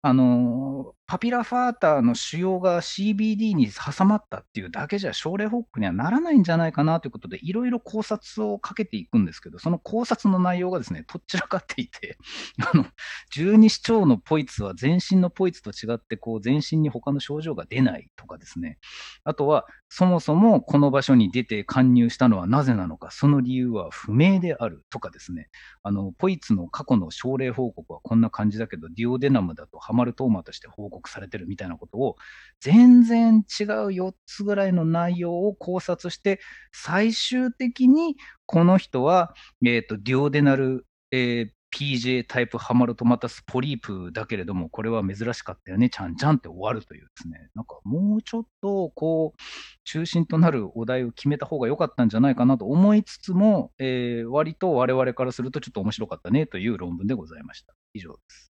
[0.02, 12.18] あのパピラファーターの腫瘍が CBD に挟まったっていうだけじゃ症例報告にはならないんじゃないかなということで、いろいろ考察をかけていくんですけど、その考察の内容がですね、とっちらかっていて、
[12.72, 12.86] あの、
[13.30, 18.78] 十二指腸のポイツは全身のポイツと違って、こう、全身に他の症状が出ないとかですね。
[19.22, 25.48] あとは、そもそもこの場所に出て勧入したのはなぜなのか、その理由は不明であるとかですね。
[25.84, 32.16] あの、ポイツの過去の症例報告はこんな感じだけど、デュオデナムだとハマルトーマとして報告告されてるみたいなことを、
[32.60, 36.40] 全然違う4つぐらいの内容を考察して、
[36.72, 49.42] 最終的にこの人は、えっ、と、デュオデナル、えー PJ タイプハマルトマタスポリープだけれども、これは珍しかったよね、ちゃんちゃんって終わるというですね、なんかもうちょっと、こう、
[49.84, 57.74] 中心となるお題を決めた方が良かったんじゃないかなと思いつつも、えー割と我々からするとちょっと面白かったねという論文でございました。
[57.92, 58.52] 以上です。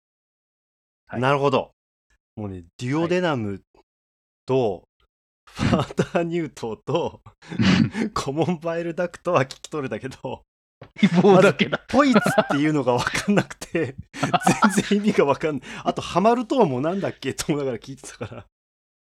[1.06, 1.74] はいなるほど。
[2.36, 3.62] もうね、デュオデナム
[4.46, 4.84] と、
[5.46, 7.22] ファーターニュートと、
[8.14, 10.44] コモンバイルダクトは聞き取れたけど、
[11.42, 11.80] だけだ。
[11.88, 13.96] ポイツっていうのが分かんなくて、
[14.74, 15.70] 全然意味が分かんない。
[15.84, 18.46] あと、ハマるとはもうなんだっけと思いながら聞いてたから。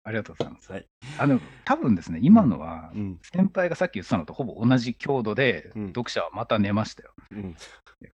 [0.03, 0.73] ありがとうございます。
[0.73, 0.87] はい
[1.19, 3.19] あの多分ですね、今のは、うん。
[3.23, 7.13] 先輩がさっき言ってたのとほぼ同じ強度で、うん読者はまた寝ましたよ。
[7.33, 7.57] うん。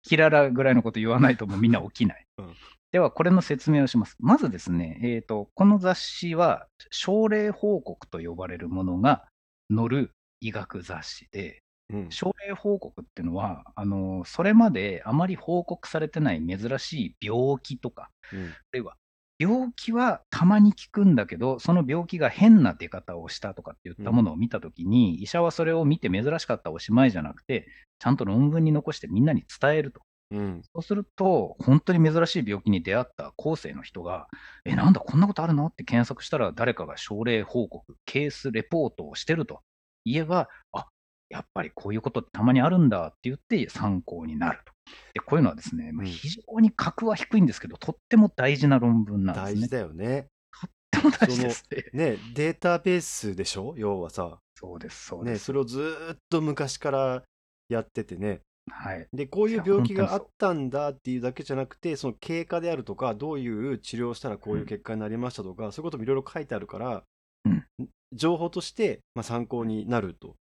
[0.02, 2.26] キララぐらいのこと言わないともうみんな起きない。
[2.38, 2.56] うん
[2.94, 4.14] では、これの説明をします。
[4.20, 9.24] まずですね、えーと、この雑誌は、症例報告と呼ばれるものが
[9.68, 11.58] 載る医学雑誌で、
[11.92, 12.06] うん。
[12.10, 18.44] 症例報告っていうのは、あのそれまであまり報告されてない珍しい病気とか、うん。
[18.44, 18.94] あるいは
[19.40, 27.66] 病気はたまに聞くんだけど、その病気が変な出方をしたとかっていったものを見たときに、医者はそれを見て珍しかったおしまいじゃなくて、
[27.98, 30.00] ちゃんと論文に残してみんなに伝えると。
[30.30, 30.62] うん。
[30.62, 34.26] そうすると、本当に珍しい病気に出会った後世の人が、
[34.64, 35.66] え、なんだ、こんなことあるの？
[35.66, 39.60] って検索したら、誰かが症例報告、ケースレポートをしてると
[40.04, 40.86] 言えば、あ
[41.30, 44.72] やっぱりこういうことってたまにあるんだって言って参考になると。
[45.14, 49.60] でこういうのはですね、ま非常に格は低いんですけど、とっても大事な論文なんですね。
[49.62, 50.26] 大事だよね。
[50.60, 51.84] とっても大事ですね。
[52.12, 53.74] ね、データベースでしょ？
[53.76, 54.38] 要はさ。
[54.56, 55.46] そうです、そうでね、す。
[55.46, 57.22] それをずーっと昔から
[57.68, 58.42] やっててね。
[58.70, 59.06] はい。
[59.12, 67.02] で、こういう病気があったんだっていうだけじゃなくて、その経過であるとか、どういう治療をしたらこういう結果になりましたとか、そういうこともいろいろ書いてあるから、
[67.44, 67.64] うん
[68.12, 70.36] 情報として、まあ、参考になると。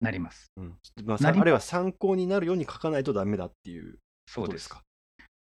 [0.00, 0.46] なります。
[0.56, 4.68] うんまあ、あるいは参考になるように書かないとダメだっていうそうでことですす。
[4.70, 4.82] か？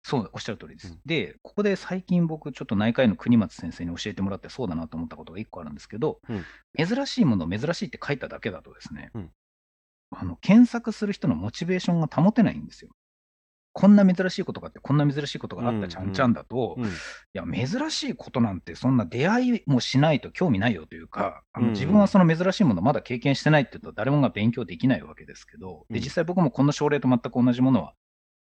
[0.03, 0.87] そう、おっしゃる通りです。
[0.87, 6.19] うんで、ここで最近僕、ちょっと内科医の国松先生に教えてもらってそうだなと思ったことが一個あるんですけど、
[6.75, 9.31] 珍しいものを珍しいって書いただけだとですね、うん
[10.17, 12.91] あの検索する人のモチベーションが保てないんですよ。
[13.73, 16.85] こんな珍しいことがあって、こんな珍しいことがあったちゃんちゃんだと、うん。
[16.85, 16.89] い
[17.33, 21.67] や、珍しいことなんて、そんな出会いもしないと興味ないよというか、あうんうん。
[21.67, 25.93] の自分はその珍しいものまだ経験してないって言うと、誰もが勉強できないわけですけど、うん。
[25.93, 27.95] で実際僕もこの症例と全く同じものは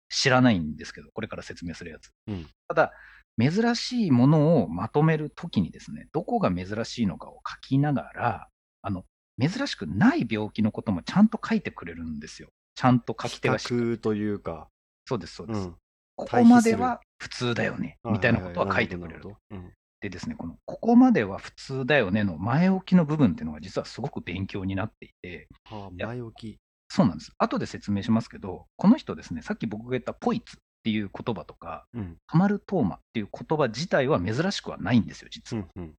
[0.08, 2.12] 知らないんですけど、これから説明するやつ。
[2.28, 2.46] うん。
[2.68, 2.92] ただ、
[3.40, 8.48] 珍しいものをまとめるときにですね、どこが珍しいのかを書きながら、
[8.82, 9.04] あの
[9.40, 12.48] 珍しくない病気のこともちゃんと書いてくれるんですよ。
[12.74, 14.68] ちゃんと書き手がし比較というか、
[15.06, 15.60] そうです、そうです。
[15.60, 15.76] うん、
[16.16, 19.20] ここまでは普通だよね、はいみたいなことは書いてくれる。
[19.20, 26.58] なほどなるほどでですね、この、ここまでは普通だよねの前置きの部分っていうのが実はすごく勉強になっていて、うんはあ、や前置き。
[26.90, 27.32] そうなんです。
[27.38, 35.64] 後で説明しますけど、この人ですね、さっき僕が言ったポイツっていう言葉とか、うんハマルトーマっていう言葉自体は珍しくはないんですよ、実は。
[35.74, 35.94] うんうん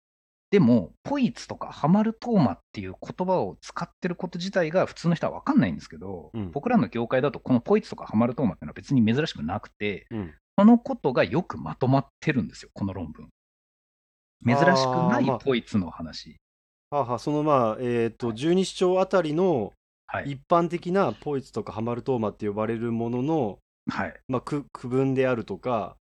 [0.52, 13.28] でも、ポイツとかハマルトーマっていう言葉を使ってること自体が普通の人は分かんないんですけど、うん僕らの業界だとこのポイツとかハマルトーマっていうのは別に珍しくなくて、うんこのことがよくまとまってるんですよ、この論文。
[14.46, 16.38] 珍しくなあーまあいポイツの話。
[16.90, 19.74] はあはあ、そのまあ、えっ、と、十二指腸あたりの
[20.08, 20.32] はい。
[20.32, 24.14] 一般的なポイツとかハマルトーマって呼ばれるものの、はい。
[24.28, 25.98] まあ、区区分であるとか、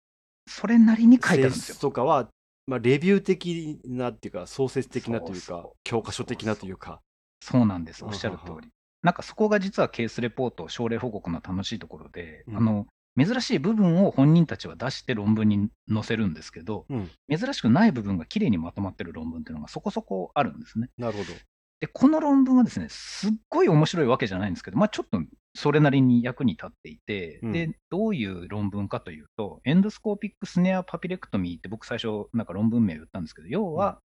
[0.47, 1.81] それなりに書いてあるんです性よ質。
[1.81, 2.27] とかは、
[2.67, 7.01] まあ、レビュー的なっていうか、創設的なというか、教科書的なというか。
[7.41, 8.03] そうなんです。
[8.03, 8.69] うんおっしゃる通り。
[9.01, 20.89] なんかそこが実はケースレポート、症例報告の楽しいところで、うんあの、珍しい部分を本人たちは出して論文に載せるんですけど、うん、珍しくない部分がきれいにまとまってる論文っていうのがそこそこあるんですね。
[20.97, 21.33] なるほど。
[21.81, 25.19] で、この論文はですね、すっごい面白いわけじゃないんですけど、まあちょっと
[25.55, 27.51] それなりに役に立っていて、うん。
[27.51, 33.99] で、どういう論文かというと、 endoscopic snare papillectomy って僕最初なんか論文名言ったんですけど、要は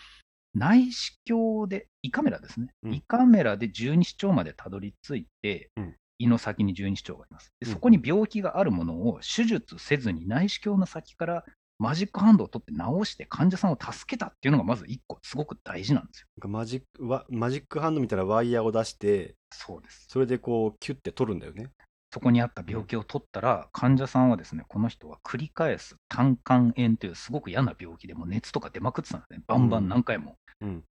[0.54, 2.68] 内視鏡で、胃カメラですね。
[2.84, 2.94] うん。
[2.94, 5.96] 胃カメラで十二指腸までたどり着いて、うん。
[6.18, 7.52] 胃の先に十二指腸があります。
[7.60, 7.72] でうん。
[7.72, 11.44] そこに病気があるものを手術せずに内視鏡の先から
[11.78, 16.28] マジックハンドを取って治して患者さんを助けたっていうのがまず一個すごく大事なんですよ。
[16.36, 20.06] なんかマジックワマジックハンドみたいなワイヤーを出して、そうです。
[20.08, 21.70] それでこう、キュッて取るんだよね。
[22.12, 29.42] そこにあった病気を取ったら、患者さんはですね、この人は繰り返す胆管炎というすごく嫌な病気でもう熱とか出まくってたんですね。
[29.48, 30.36] バンバン何回も。
[30.60, 30.84] うん。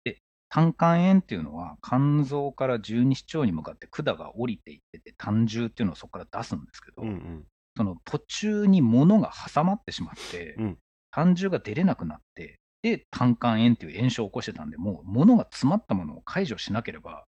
[0.50, 7.46] 胆管炎っていうのは、肝臓から十二指腸に向かって管が降りていってて、胆汁っていうのをそこから出すんですけど、うんうん。
[7.76, 10.78] その途中に物が挟まってしまって、うん
[11.16, 17.26] 胆汁が出れなくなって、で、胆管炎っていう炎症を起こしてたんで、もう物が詰まったものを解除しなければ、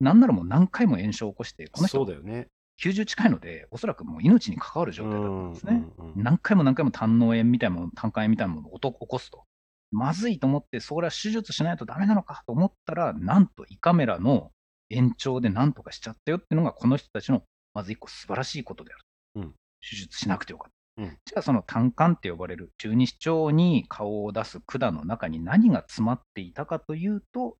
[0.00, 2.48] なんならもう何回も炎症を起こして、この人そうだよね。
[2.82, 5.84] 90近いので、おそらくもう命に関わる状態だったんですね。
[5.98, 9.44] うんうんうん何回も何回も胆嚢炎みたいなもの、胆管炎みたいなものを起こすと。
[9.90, 14.52] まずいと思って、それは手術しないとダメなのかと思ったら、なんと胃カメラの
[14.88, 17.42] 延長で何とかしちゃったよっていうのが、この人たちの
[17.74, 19.02] まず一個素晴らしいことである。
[19.36, 21.02] うん手術しなくてよかった。
[21.02, 27.56] うんじゃあ、その胆管って呼ばれる十二指腸に顔を出す管の中に何が詰まっていたかというと、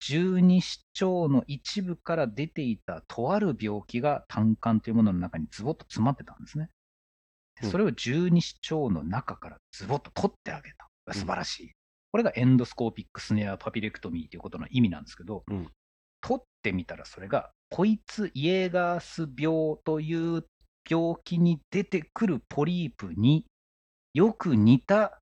[0.00, 0.66] 十二指
[1.04, 6.70] 腸の一部から出ていたとある病気が胆管というものの中にズボッと詰まってたんですね。
[7.60, 10.86] でうんそれを十二指腸の中からズボッと取ってあげた。
[11.12, 11.72] 素晴らしい。
[12.12, 15.68] これが endoscopic snare papillectomy ということの意味なんですけど、うん
[16.22, 20.44] 取ってみたらそれがポイツイエーガース病という
[20.90, 23.44] 病気に出てくるポリープに
[24.12, 25.20] よく似た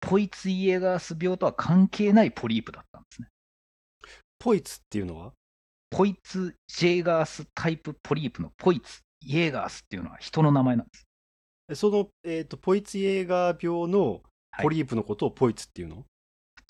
[0.00, 3.28] ポイツイエーガース病とは関係ないポリープだったんですね。
[4.38, 5.32] ポイツっていうのは？
[5.90, 11.04] ポイツ・ジェーガースタイプポリープのポイツ・イエーガースっていうのは人の名前なんです。
[11.70, 16.02] えその、えー、とポイツイエーガー病のはいポリープのことをポイツっていうの、普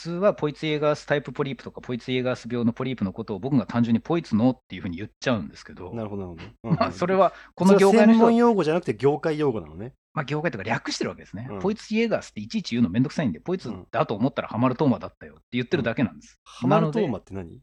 [0.01, 6.69] 通はポイツ・イエーガースタイプポリープとかポイツ・イエーガース病のポリープのことを僕が単純にポイツのっていうふうに言っちゃうんですけど、なるほど、なるほど。
[6.69, 9.93] うんうんまあ、それはこの業界の専門用語じゃなくて業界用語なのね。
[10.13, 11.47] まあ、業界とか略してるわけですね。
[11.51, 16.41] うんポイツ・イエーガースっていちいち言うのめんどくさいんで、ポイツだと思ったらハマルトーマだったよって言ってるだけなんです。
[16.45, 17.61] ハマルトーマって何？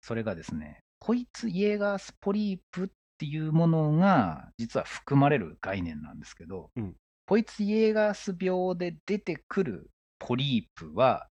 [0.00, 6.94] それがですね、ポイツ・イエーガースポリープっていうものが実は含まれる概念なんですけど、うん
[7.26, 11.26] ポイツ・イエーガース病で出てくるポリープは、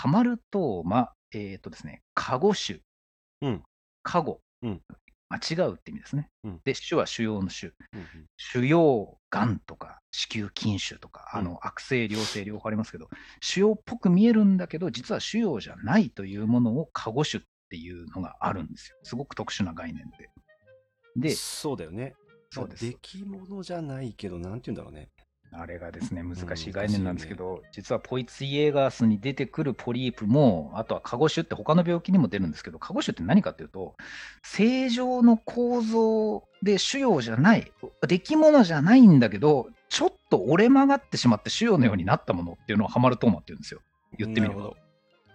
[0.00, 2.78] ハマルトーマ、えっ、とですね、カゴ種、
[3.42, 3.62] うん
[4.04, 4.80] カゴ、うん
[5.28, 6.28] 間違うって意味ですね。
[6.44, 7.72] うんで、種は腫瘍の種。
[7.92, 8.06] うん
[8.36, 13.08] 腫瘍がんとか子宮筋腫とか、あうんの悪性、良性両方ありますけど、
[13.40, 18.96] 腫瘍っぽく見えるんだけど、実は腫瘍じゃないというものをカゴ種っていうのがあるんですよ。
[19.02, 20.30] すごく特殊な概念で。
[21.16, 22.14] で、そうだよね。
[22.52, 25.08] そうです出来物じゃないけど、なんて言うんだろうね。
[25.52, 33.96] あれがですね、難しいうん概念なんですけど、実はポイツイエーガースに出てくるポリープも、あとはカゴ種って他の病気にも出るんですけど、カゴ種って何かっていうと、
[34.42, 37.72] 正常の構造で腫瘍じゃない、
[38.06, 43.80] 出来物じゃないんだけど、ちょっと折れ曲がってしまって腫瘍のようになったものっていうのをハマルトーマって言うんですよ。
[44.18, 44.72] 言ってみれば。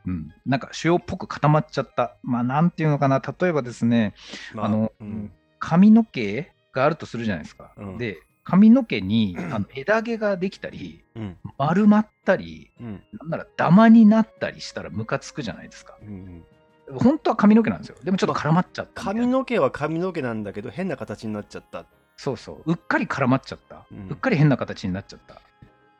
[0.05, 2.17] うん、なんか腫瘍っぽく固まっちゃった。
[2.23, 4.13] まあ、なんていうのかな、例えばですね、
[4.53, 7.71] まあのうん髪の毛があるとするじゃないですか。
[7.77, 15.97] うんで、髪の毛にあの枝毛ができたり、うん丸まったり、うんなんならダマになったりしたらムカつくじゃないですか。
[16.01, 16.43] うん
[16.99, 17.95] 本当は髪の毛なんですよ。
[18.03, 19.03] でもちょっと絡まっちゃった。
[19.03, 21.85] 髪の毛は髪の毛なんだけど、変な形になっちゃった。
[22.17, 22.71] そうそう。
[22.71, 23.85] うっかり絡まっちゃった。
[23.91, 25.41] うんうっかり変な形になっちゃった。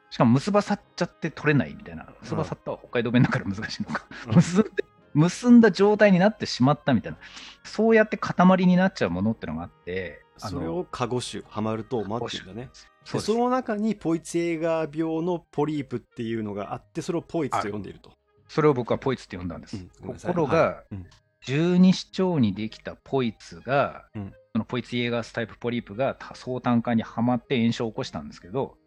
[0.09, 2.05] しかも結ばさっちゃって取れないみたいな。
[2.21, 4.05] 結ばさったは北海道弁だから難しいのか。
[4.27, 4.69] うん結んで
[5.13, 7.17] 結んだ状態になってしまったみたいな。
[7.63, 12.69] そうやって塊になっちゃうものってのがあって、それをカゴ種、ハマると待ってだね。
[13.05, 18.11] そその中にポイツエーガー病のポリープっていうのがあって、それをポイツと呼んでいると。
[18.47, 19.77] それを僕はポイツって呼んだんです。
[19.77, 21.05] うんところが、はいうん
[21.45, 28.77] 十二指腸にできたポイツが、うんそのポイツイエーガースタイプポリープが多層単管にはまって炎症を起こしたんですけど、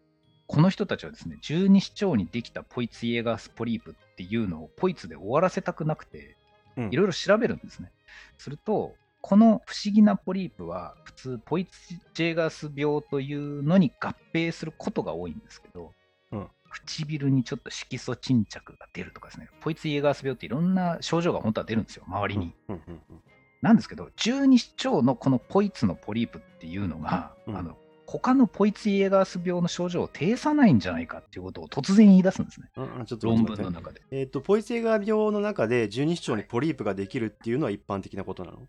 [0.47, 6.37] この人たちはですね、十二指腸にできたポイツイエーガースポリープっていうのをポイツで終わらせたくなくて、
[6.77, 7.91] うんいろいろ調べるんですね。
[8.37, 8.95] すると、
[9.27, 15.91] この不思議なポリープは、普通、ポイツジェーガース病というのに合併することが多いんですけど、
[16.31, 16.47] うん。
[16.85, 22.55] 唇にちょっと色素沈着が出るとかですね、ポイツイエーガース病っていろんな症状が本当は出るんですよ、周りに。
[22.69, 23.21] うんうんうん
[23.59, 27.57] なんですけど、十二指腸のこのポイツのポリープっていうのが、うん。
[27.57, 34.01] あの他のポイツイエーガース病の症状を呈さないんじゃないかっていうことを突然言い出すんですね、うんうんちょっと論文の中で。
[34.11, 38.59] えっ、と、ポイツエーガー病の中で十二指腸にポリープができるっていうのは一般的なことなの？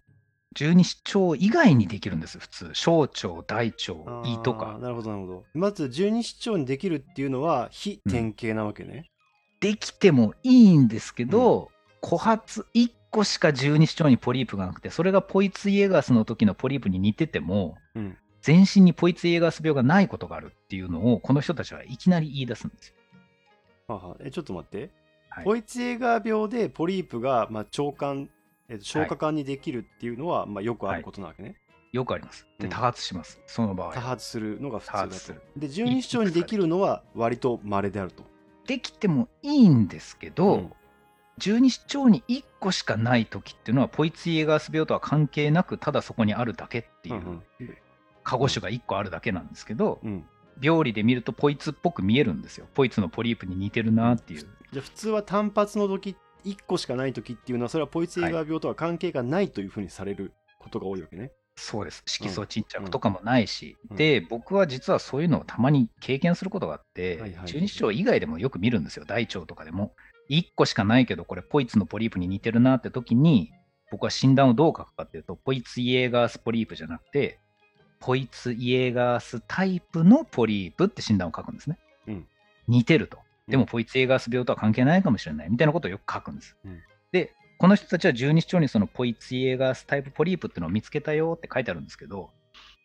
[0.54, 2.70] 十二指腸以外にできるんです、普通。
[2.72, 3.92] 小腸、大腸、
[4.24, 4.78] 胃とか。
[4.80, 5.44] なるほど、なるほど。
[5.54, 9.10] まず、十二指腸にできるっていうのは非典型なわけね。
[9.60, 11.70] できてもいいんですけど、
[12.02, 22.94] 枯発1個しか十二指腸にポリープがなくて、それがポイツイエガースの時のポリープに似てても、うん全身にポイツイエガース病がないことがあるっていうのを、この人たちはいきなり言い出すんですよ。
[23.88, 24.90] はあはあえ、ちょっと待って。
[25.28, 28.30] はいポイツエーガー病でポリープが、まあ、腸管、
[28.68, 31.56] えっと消化管にできるっていうのは、まあ、よくあることなわけね。
[31.92, 32.46] よくあります。
[32.58, 33.40] で、うん多発します。
[33.46, 34.00] その場合多。
[34.00, 35.42] 発するのが普通だとする。
[35.56, 38.24] で、十二指腸にできるのは割と稀であると。
[38.66, 40.72] できてもいいんですけど、うん
[41.38, 47.42] 十二指腸に1個しかない時っていうのは、ポイツイエガース病とは関係なく、ただそこにあるだけっていうう、ん
[48.24, 50.24] カゴ種が1個あるだけなんですけど、うんうん
[50.60, 52.66] 病理で見るとポイツっぽく見えるんですよ。
[52.74, 54.40] ポイツのポリープに似てるなっていう。
[54.40, 61.32] じゃあ普通は単発の時1個しかない時っていうのはそれはポイツエーガー病とは関係がないというふうにされることが多いわけね。
[61.56, 62.04] そうです。
[62.06, 69.04] 色素沈着とかもないし、うんで、僕は実はそういうのをたまに経験することがあって、はいはい十二指腸以外でもよく見るんですよ。
[69.04, 69.94] 大腸とかでも。
[70.30, 73.50] 1個しかないけど、これポイツのポリープに似てるなって時に、
[73.90, 77.40] 僕は診断をどう書くかっていうと、ポイツイエーガースポリープじゃなくて、
[77.98, 81.78] ポイツイエーガースタイプのポリープって診断を書くんですね。
[82.06, 82.26] うん
[82.68, 83.18] 似てると。
[83.48, 86.56] でも、うんポイツイエーガース病とは関係ないかもしれないみたいなことをよく書くんです。
[86.64, 86.80] うん
[87.12, 92.30] で、この人たちは十二指腸にそのポイツイエーガースタイプポリープっていうのを見つけたよって書いてあるんですけど、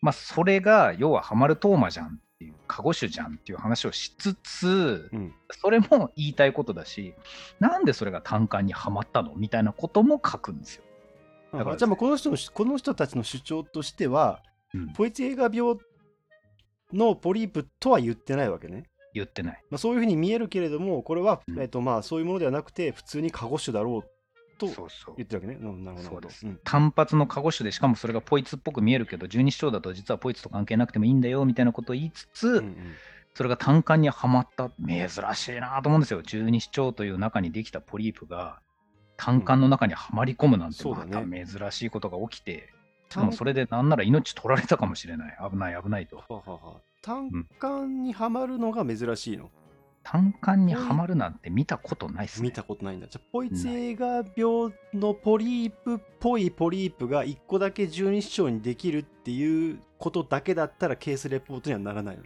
[0.01, 7.13] まあ、それが要はハマるトーマじゃんっていう、カゴ種じゃんっていう話をしつつ、うんそれも言いたいことだし、
[7.59, 10.83] なんでそれが単管にはまったのみたいなことも書くんですよ。
[11.53, 14.41] だからじゃあもうこの人のこの人たちの主張としては、
[14.73, 15.77] うんポイツエーガー病
[16.91, 18.85] のポリープとは言ってないわけね。
[19.13, 19.63] 言ってない。
[19.69, 25.25] まあ、そういうふうに見えるけれども、これは、うんえっとまあ、そういうものではなくて、普通にカゴ種だろうとそうそう言。
[25.25, 25.59] ってるわけね。
[25.61, 26.09] うんなるほど。
[26.09, 32.75] そうですん単発のカゴ種で、しかもそれがポイツっぽく見えるけど、十二指腸だと実はポイツと関係なくてもいいんだよみたいなことを言いつつ、うんうん
[33.35, 36.21] それが単管にはまった、珍しいなと思うんですよ。
[36.21, 38.59] 十二指腸という中にできたポリープが
[39.17, 42.69] 単管の中にはまり込むなんて、そうだまねた珍しいことが起きて、
[43.09, 45.37] しかもそれでなんなら命取られたかもしれない。
[45.51, 46.17] 危ない危ないと。
[46.17, 49.51] ははは単管にはまるのが珍しいの？
[50.03, 52.47] 単管にはまるなんて見たことないっすね。
[52.47, 53.07] 見たことないんだ。
[53.07, 62.23] じゃあポイツエーガー病のポリープっぽいポリープが1個だけ十二指腸にできるっていうことだけだったらケースレポートにはならないの？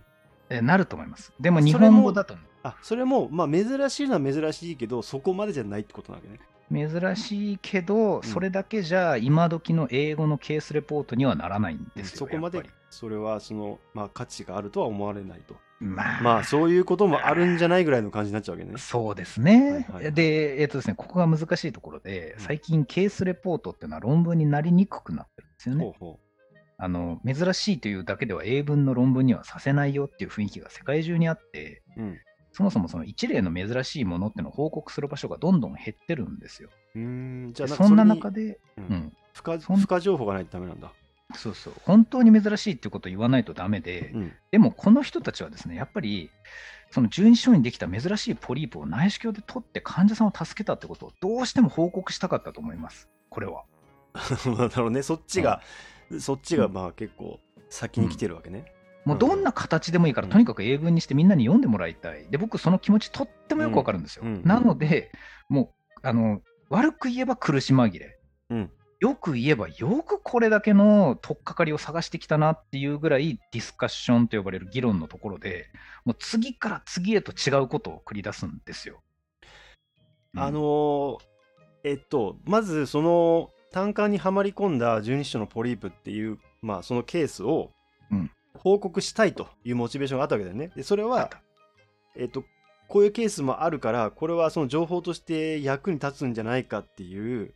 [0.49, 1.33] えなると思います。
[1.39, 6.39] でも日それも本語だと、あ、それも、まあ珍しいのは珍しいけど、そこまでじゃないってことなわけね。
[6.71, 12.17] 珍しいけど、それだけじゃ今時の英語のケースレポートにはならないんですよ。
[12.17, 15.55] そこまでそれはその、まあ、価値があるとは思われないと。
[15.79, 18.77] まあ、まあそういうこともあるんじゃないぐらいの感じになっちゃうわけね。
[18.77, 19.85] そうですね。
[19.89, 25.83] はいはいで、えっ、とですね、ここが難しいところで、うん最近ケースレポートっていうのは論文になりにくくなってるんですよね。
[25.83, 26.19] ほうほ
[26.79, 32.01] あの珍しいというだけでは英文の論文にはさせないよっていう雰囲気が世界中にあって、う。
[32.01, 32.17] うん。
[32.57, 36.69] そもそもその一例の珍しいものっていうのを報告する場所がどんどん減ってるんですよ。
[36.95, 37.01] うー
[37.49, 40.91] んじゃあでそんな中で、ううんん、付加付加情報がないとダメなんだ。
[41.35, 44.33] そうそう、本当に珍しいっていうことを言わないとダメで、うん。
[44.49, 46.31] でもこの人たちはですね、やっぱり、
[46.89, 53.65] その十二指腸にできた珍しいポリープを内視鏡で取って患者さんを助けたってことをどうしても報告したかったと思います、これは。
[54.45, 55.03] なるほどね。
[55.03, 55.61] そっちが、
[56.19, 57.39] そっちがまあ結構
[57.69, 58.73] 先に来てるわけね。
[59.07, 62.27] もうどんな形でもいいから、うんとにかく英文にしてみんなに読んでもらいたい。
[62.29, 64.25] で、僕、その気持ちとってもよくわかるんですよ。
[64.43, 65.11] なので、
[65.47, 68.19] もう、あの、悪く言えば苦し紛れ。
[68.49, 75.67] うんよく言えば、よくこれだけの取っかかりを探してきたなっていうぐらい、ディスカッションと呼ばれる議論のところで、
[76.03, 79.03] もう次から次へと違うことを繰り出すんですよ。
[80.33, 81.17] うんあのー
[81.83, 87.69] えっと、まずその単管にはまり込んだ十二指腸のポリープっていう、まあそのケースを
[88.11, 90.71] うん報告したいというモチベーションがあったわけだよね。
[90.75, 91.29] で、それは、
[92.15, 92.43] えっと、
[92.87, 97.53] こういうケースもあるから、これはその情報として役に立つんじゃないかっていう、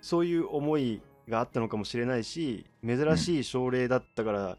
[0.00, 4.58] そういう思いがあったのかもしれないし、珍しい症例だったから、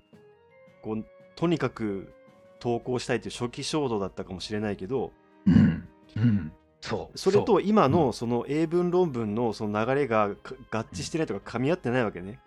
[0.81, 1.05] こう、
[1.35, 2.13] とにかく
[2.59, 5.11] 投稿したいという初期衝動だったかもしれないけど、
[5.45, 5.87] うん。
[6.15, 6.51] うん。
[6.79, 7.17] そう。
[7.17, 12.39] それと今うのその英文論文のその流れがか合致してないとか噛み合ってないわけね。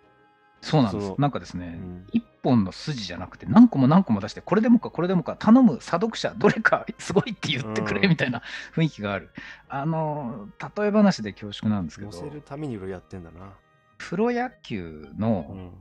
[0.61, 1.13] そうなんです。
[1.17, 8.41] なんかですね、うん一本の筋じゃなくて何個も何個も出して、これでもか、これでもか、頼む、査読者、どれかすごいって言ってくれうんみたいな
[8.73, 9.31] 雰囲気がある。
[9.67, 10.47] あの、
[10.77, 13.53] 例え話で恐縮なんですけど載、せるためにいろいろやってんだな。
[13.97, 15.71] プロ野球うのん。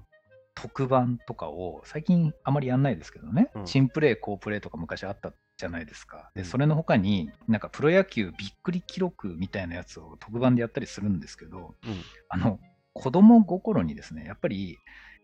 [0.57, 6.31] 特番とかを最近あまりやんないですけどね、うん新プレー、好プレーとか昔あったじゃないですか。
[6.35, 12.03] で、うんそれの他に、なんかプロ野球びっくり記録みたいなやつを特番でやったりするんですけど、うん。
[12.31, 12.59] あの、
[12.97, 14.79] 子供心にですね、やっぱり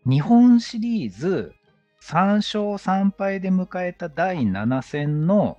[0.05, 1.53] 日本シリーズ
[2.01, 5.57] 3勝3敗で迎えた第7戦の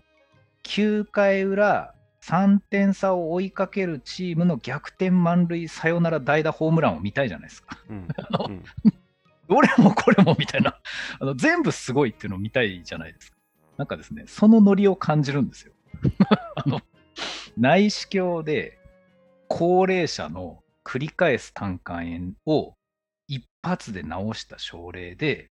[0.64, 7.78] 9回裏、3点差を追いかけるチームの逆転満塁サヨナラ代打ホームランを見たいじゃないですか。
[7.88, 8.08] うん。
[8.30, 8.64] のうん
[9.46, 10.78] どれもこれもみたいな、
[11.20, 13.36] あの全部すごいっていうのを見たいじゃないですか。
[13.76, 15.72] なんかですね、そのノリを感じるんですよ。
[16.56, 16.80] あの
[17.58, 18.78] 内視鏡で
[19.48, 22.74] 高齢者の繰り返す胆管炎を
[23.26, 25.48] 一発で治した症例で、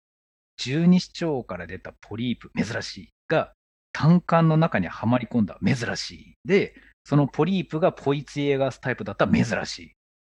[0.57, 3.53] 十二指腸から出たポリープ、珍しいが、
[3.93, 6.35] 胆管の中にはまり込んだ珍しい。
[6.45, 6.75] で、
[7.05, 9.93] そのポリープがポイツイエガースタイプだった珍しい。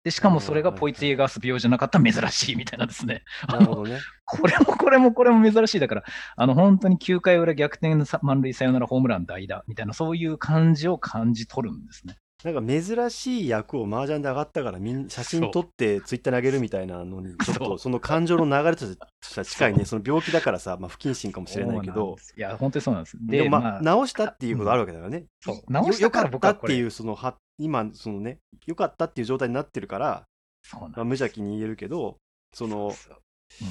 [0.04, 3.22] で、しかもそれがポイツイエガース病じゃなかった珍しいみたいなですね。
[3.48, 4.00] なるほどね。
[4.24, 5.80] これもこれもこれも珍しい。
[5.80, 6.04] だから、
[6.36, 12.16] あの、本当に9回裏逆転さ満塁サヨナラホームラン代打みたいな、そういう感じを感じ取るんですね。
[12.44, 22.16] なんか珍しい役を麻雀で上がったからみん写真撮ってツイッターに上げるみたいなのにちょっとその感情の流れとしては近いねその病気だからさ、まあ、不謹慎かもしれないけど。
[22.36, 23.16] いや、本当にそうなんです。
[23.20, 25.26] でもまあ直したっていうことあるわけだよね。
[25.40, 25.56] そう。
[25.56, 26.74] よ直したからよかったって僕はこれ。
[26.74, 30.24] いうそのは今そのねよかったっていう状態になってるから、
[30.72, 32.16] まあ、無邪気に言えるけど
[32.52, 33.68] そのそうん。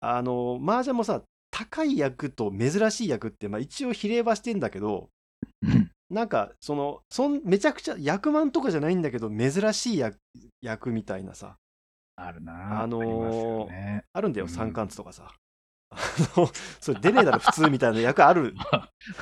[0.00, 5.08] あの麻雀もさ高い役と珍しい役って、まあ、一応比例はしてんだけど
[5.62, 10.18] うんなんかそのそんめちゃくちゃ役満とかじゃないんだけど珍しい役
[10.62, 11.56] 役みたいなさ
[12.16, 14.04] あるなあのーありますよね。
[14.12, 15.30] あるんだよ、うん三冠とかさ。
[15.90, 15.96] あ
[16.36, 16.50] の
[16.80, 18.54] それ出ねえだろ普通みたいな役ある、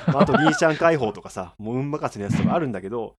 [0.08, 3.14] まあ、あとリーシャン解放とかさもう運任せのやつとかあるんだけど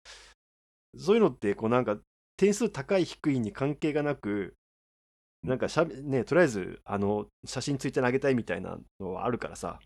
[0.98, 1.96] そういうのってこうなんか
[2.36, 4.54] 点数高い低いに関係がなく
[5.42, 9.78] なんかしゃべねとりあえずあの写真ついてあげたいみたいなのはあるからさ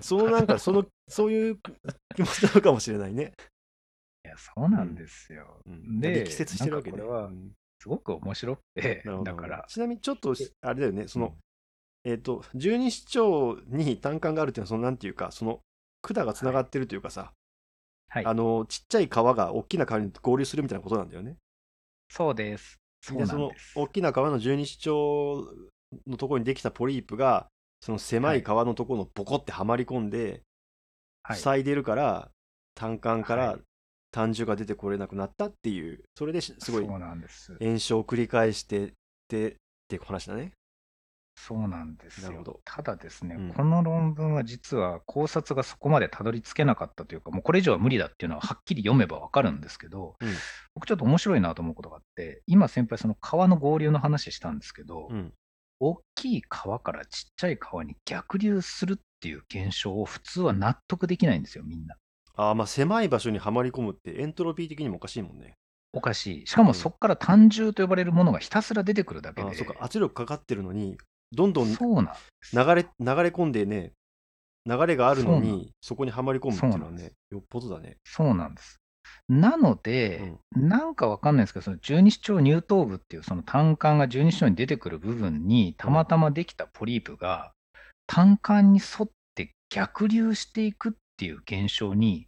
[0.00, 1.58] そのなんかそのそういう
[2.14, 3.32] 気持ちなのかもしれないね。
[4.24, 5.60] いや、そうなんですよ。
[5.66, 6.98] うん、で力説してるわけね。
[6.98, 11.32] なんかこれはうんすごく面白くて、なるほどだから、ちなみにちょっとしあれだよねその、うん
[12.04, 15.60] えっ、と十二指腸に胆管があるっていうのはそのなんていうかその
[16.00, 17.32] 管がつながってるというかさ、
[18.08, 21.36] はいあ、のちっちゃい皮が大きな皮に合流するみたいなことなんだよね。
[22.08, 22.78] そうです。
[23.00, 23.50] そうでその。
[23.74, 25.52] 大きな皮の十二指腸
[26.06, 27.48] のところにできたポリープが
[27.82, 30.42] その狭い皮のところのボコってはまり込んで、
[31.24, 32.30] はい、塞いでるから
[32.74, 33.56] 胆管かはらい
[34.12, 37.56] 胆汁が出てこれなくなったっていうそれですごいそうなんです。
[37.60, 38.92] 炎症を繰り返してっ
[39.26, 39.54] てっ
[39.88, 40.52] ていう話だね。
[41.34, 42.60] そうなんですよなるほど。
[42.64, 50.28] ただですね、うんこの論文は実は考察がそこまでたどり着けなかったというか、もうこれ以上は無理だっていうのははっきり読めばわかるんですけど、うん
[50.74, 55.32] 僕ちょっと面白いなと思うことがあって、今先輩その川の合流の話したんですけど、うん。
[55.82, 61.96] 大きい川からちっちゃい川に逆流するっていう現象を普通は納得できないんですよ、みんな。
[62.36, 65.54] ああ、まあ狭い場所にはまり込むってエントロピー的にもおかしいもんね。
[65.92, 66.46] おかしい。
[66.46, 69.48] しかもそこから単重と呼ばれるものがひたすら出てくるだけで。
[69.48, 69.74] ああ、そうか。
[69.80, 70.96] 圧力かかってるのに、
[71.32, 72.12] どんどん流そうなんで
[72.42, 72.54] す。
[72.54, 72.82] れ、流れ
[73.30, 73.92] 込んでね、
[74.64, 77.96] 流れがあるのに、そこにはまり込むっていうのはね、よっぽどだね。
[78.04, 78.81] そうなんです。
[79.32, 87.52] なので、なんかわかんないですけど、その十二指腸乳頭部っていうその胆管が十二指腸に出てくる部分にたまたまできたポリープが
[88.06, 92.26] 胆管に沿って逆流していくっていう現象に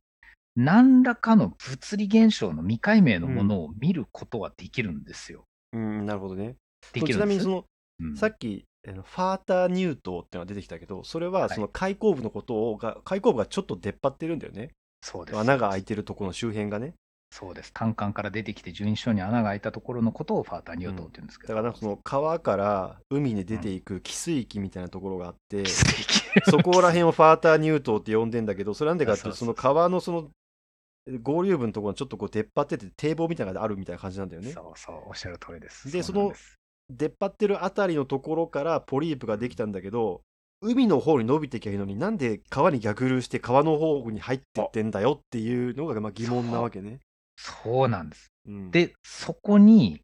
[0.57, 5.45] 何らかの物理現象の未解明のものを見ることはできるんですよ。
[5.75, 6.57] うん、なるほどね。
[6.95, 7.65] できるちなみにその、
[8.01, 14.71] うんさっき、ファーター乳頭っていうのが出てきたけど、それははいその開口部のことをが、開口部がちょっと出っ張ってるんだよね。
[15.05, 15.39] そうです。
[15.39, 16.95] 穴が開いてるところの周辺がね。
[17.31, 17.73] そうです。
[17.75, 21.55] 胆管から出てきて十二指腸に穴が開いたところのことをファーター乳頭って言うんですけど。
[21.55, 25.73] だからその川から海に出ていく汽水域みたいなところがあって、奇
[26.39, 30.31] 跡そこら辺をファーター乳頭って呼んでんだけど、それなんでかっていうと、その川のその
[31.23, 34.53] 合流部のところがちょっとこう出っ張ってて堤防みたいなのがあるみたいな感じなんだよね。
[34.53, 35.93] そうそう、おっしゃる通りです。
[35.93, 36.57] でそうなんです
[36.89, 40.23] 出っ張ってるあたりのところからポリープができたんだけど、
[40.65, 47.01] 海の方に伸びてきゃいいのになんで川に逆流して川の方に入ってってんだよっていうのがまあ疑問なわけね。
[47.37, 48.29] そうなんです。
[48.47, 50.01] うん、で、そこに、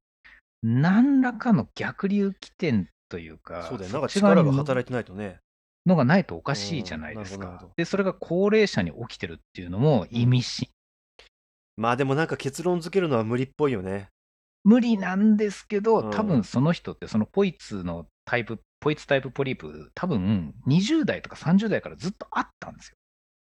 [0.63, 3.93] 何らかの逆流起点というか、そうだよ。
[3.93, 5.39] なんか力が働いてないとね。
[5.87, 7.39] のがないとおかしいじゃないです。
[7.39, 10.69] かで、それが高齢者に起きてるっていうのも意味深。
[11.77, 14.09] まあでもなんか結論付けるのは無理っぽいよね。
[14.65, 22.97] 無理なんですけど、うん多分その人って、そのポイツのタイプ、ポイツタイプポリープ、多分20代とか30代からずっとあったんですよ。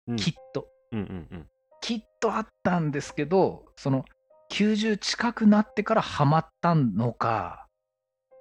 [0.08, 0.68] うん、きっと。
[0.92, 1.48] うんうんうん。
[1.82, 4.06] きっとあったんですけど、その
[4.52, 7.68] 90近くなってからハマったのか、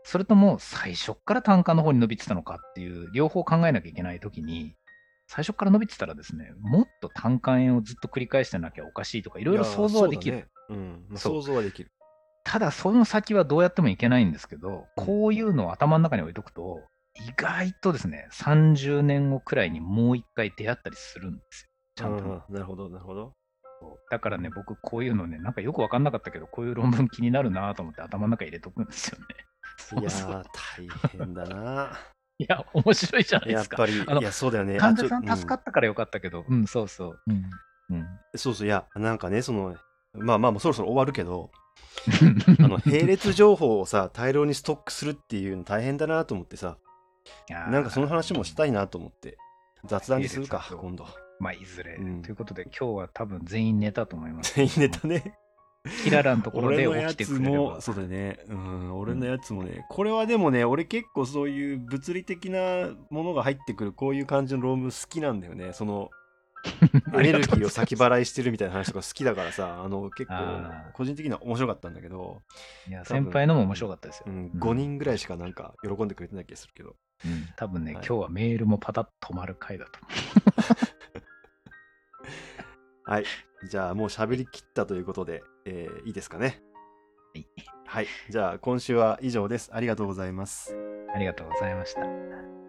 [0.05, 4.75] それとも最初から単価の方に伸びてたのかっていう、両方考えなきゃいけないときに、
[5.29, 10.49] 最初から伸びてたらですね、もっと単管炎をずっと繰り返してなきゃおかしいとか、いろいろ想像はできる。
[11.15, 11.93] 想像はできる。
[12.45, 16.81] ただ、その先はどうやってもいけないんですけど、うんこういうのを頭の中に置いとくと、
[17.15, 21.71] 意外とですね、30年後くらいにもう一回出会ったりするんですよ。
[21.97, 23.33] ちゃんとなるほど、なるほど。
[24.11, 29.25] だからね、僕、こういうのね、なんかよくわかんなかったけど、こういう論文気になるなと思って頭の中入れとくんですよね。
[30.01, 30.45] い やそうそうー、
[31.13, 31.99] 大変だな。
[32.39, 33.87] いや、面白いじゃないですか。
[33.87, 34.79] やっぱり、いや、そうだよね。
[34.79, 37.21] 患者さん助かったからよかったけど、うん、そうそう。
[37.27, 37.51] うん。
[37.91, 38.07] うん。
[38.35, 39.77] そうそう、いや、なんかね、その、
[40.15, 41.51] まあまあ、もうそろそろ終わるけど、
[42.61, 46.79] あの、並列情報をさ、大量にストックするっていうの大変だなと思ってさ、
[47.49, 49.37] なんかその話もしたいなと思って、
[49.85, 51.07] 雑談にするか、今度。
[51.39, 54.55] まあ、いずれ、うんということで、今日は多分全員寝たと思います。
[54.55, 55.35] 全員ネタね。
[56.05, 58.39] キララのところで俺のや起きてつくれればも、そうだね。
[58.49, 65.73] うん、俺のやつもね、これはでもね、俺結構そういう物理的なものが入ってくる、こういう感じの論文好きなんだよね。
[65.73, 66.11] その、
[67.15, 70.35] エネルギーを先払いしてるみたいな話とか好きだからさ、あの、結構
[70.93, 72.43] 個人的には面白かったんだけど、
[72.89, 74.25] いや、先輩のも面白かったですよ。
[74.29, 76.97] うん、うん5人ぐらいしかなんか喜んでくれてない気がするけど。
[77.25, 80.09] うん多分ね、はい今日はメールもパタッと止まる回だと思
[83.15, 83.25] はい。
[83.69, 86.63] じゃあもう喋りきったということで、えーいいですかね？
[87.35, 87.47] はい。
[87.87, 88.07] はい。
[88.31, 89.71] じゃあ今週は以上です。
[89.73, 90.75] ありがとうございます。
[90.75, 91.11] う。
[91.15, 92.60] ありがとうございました。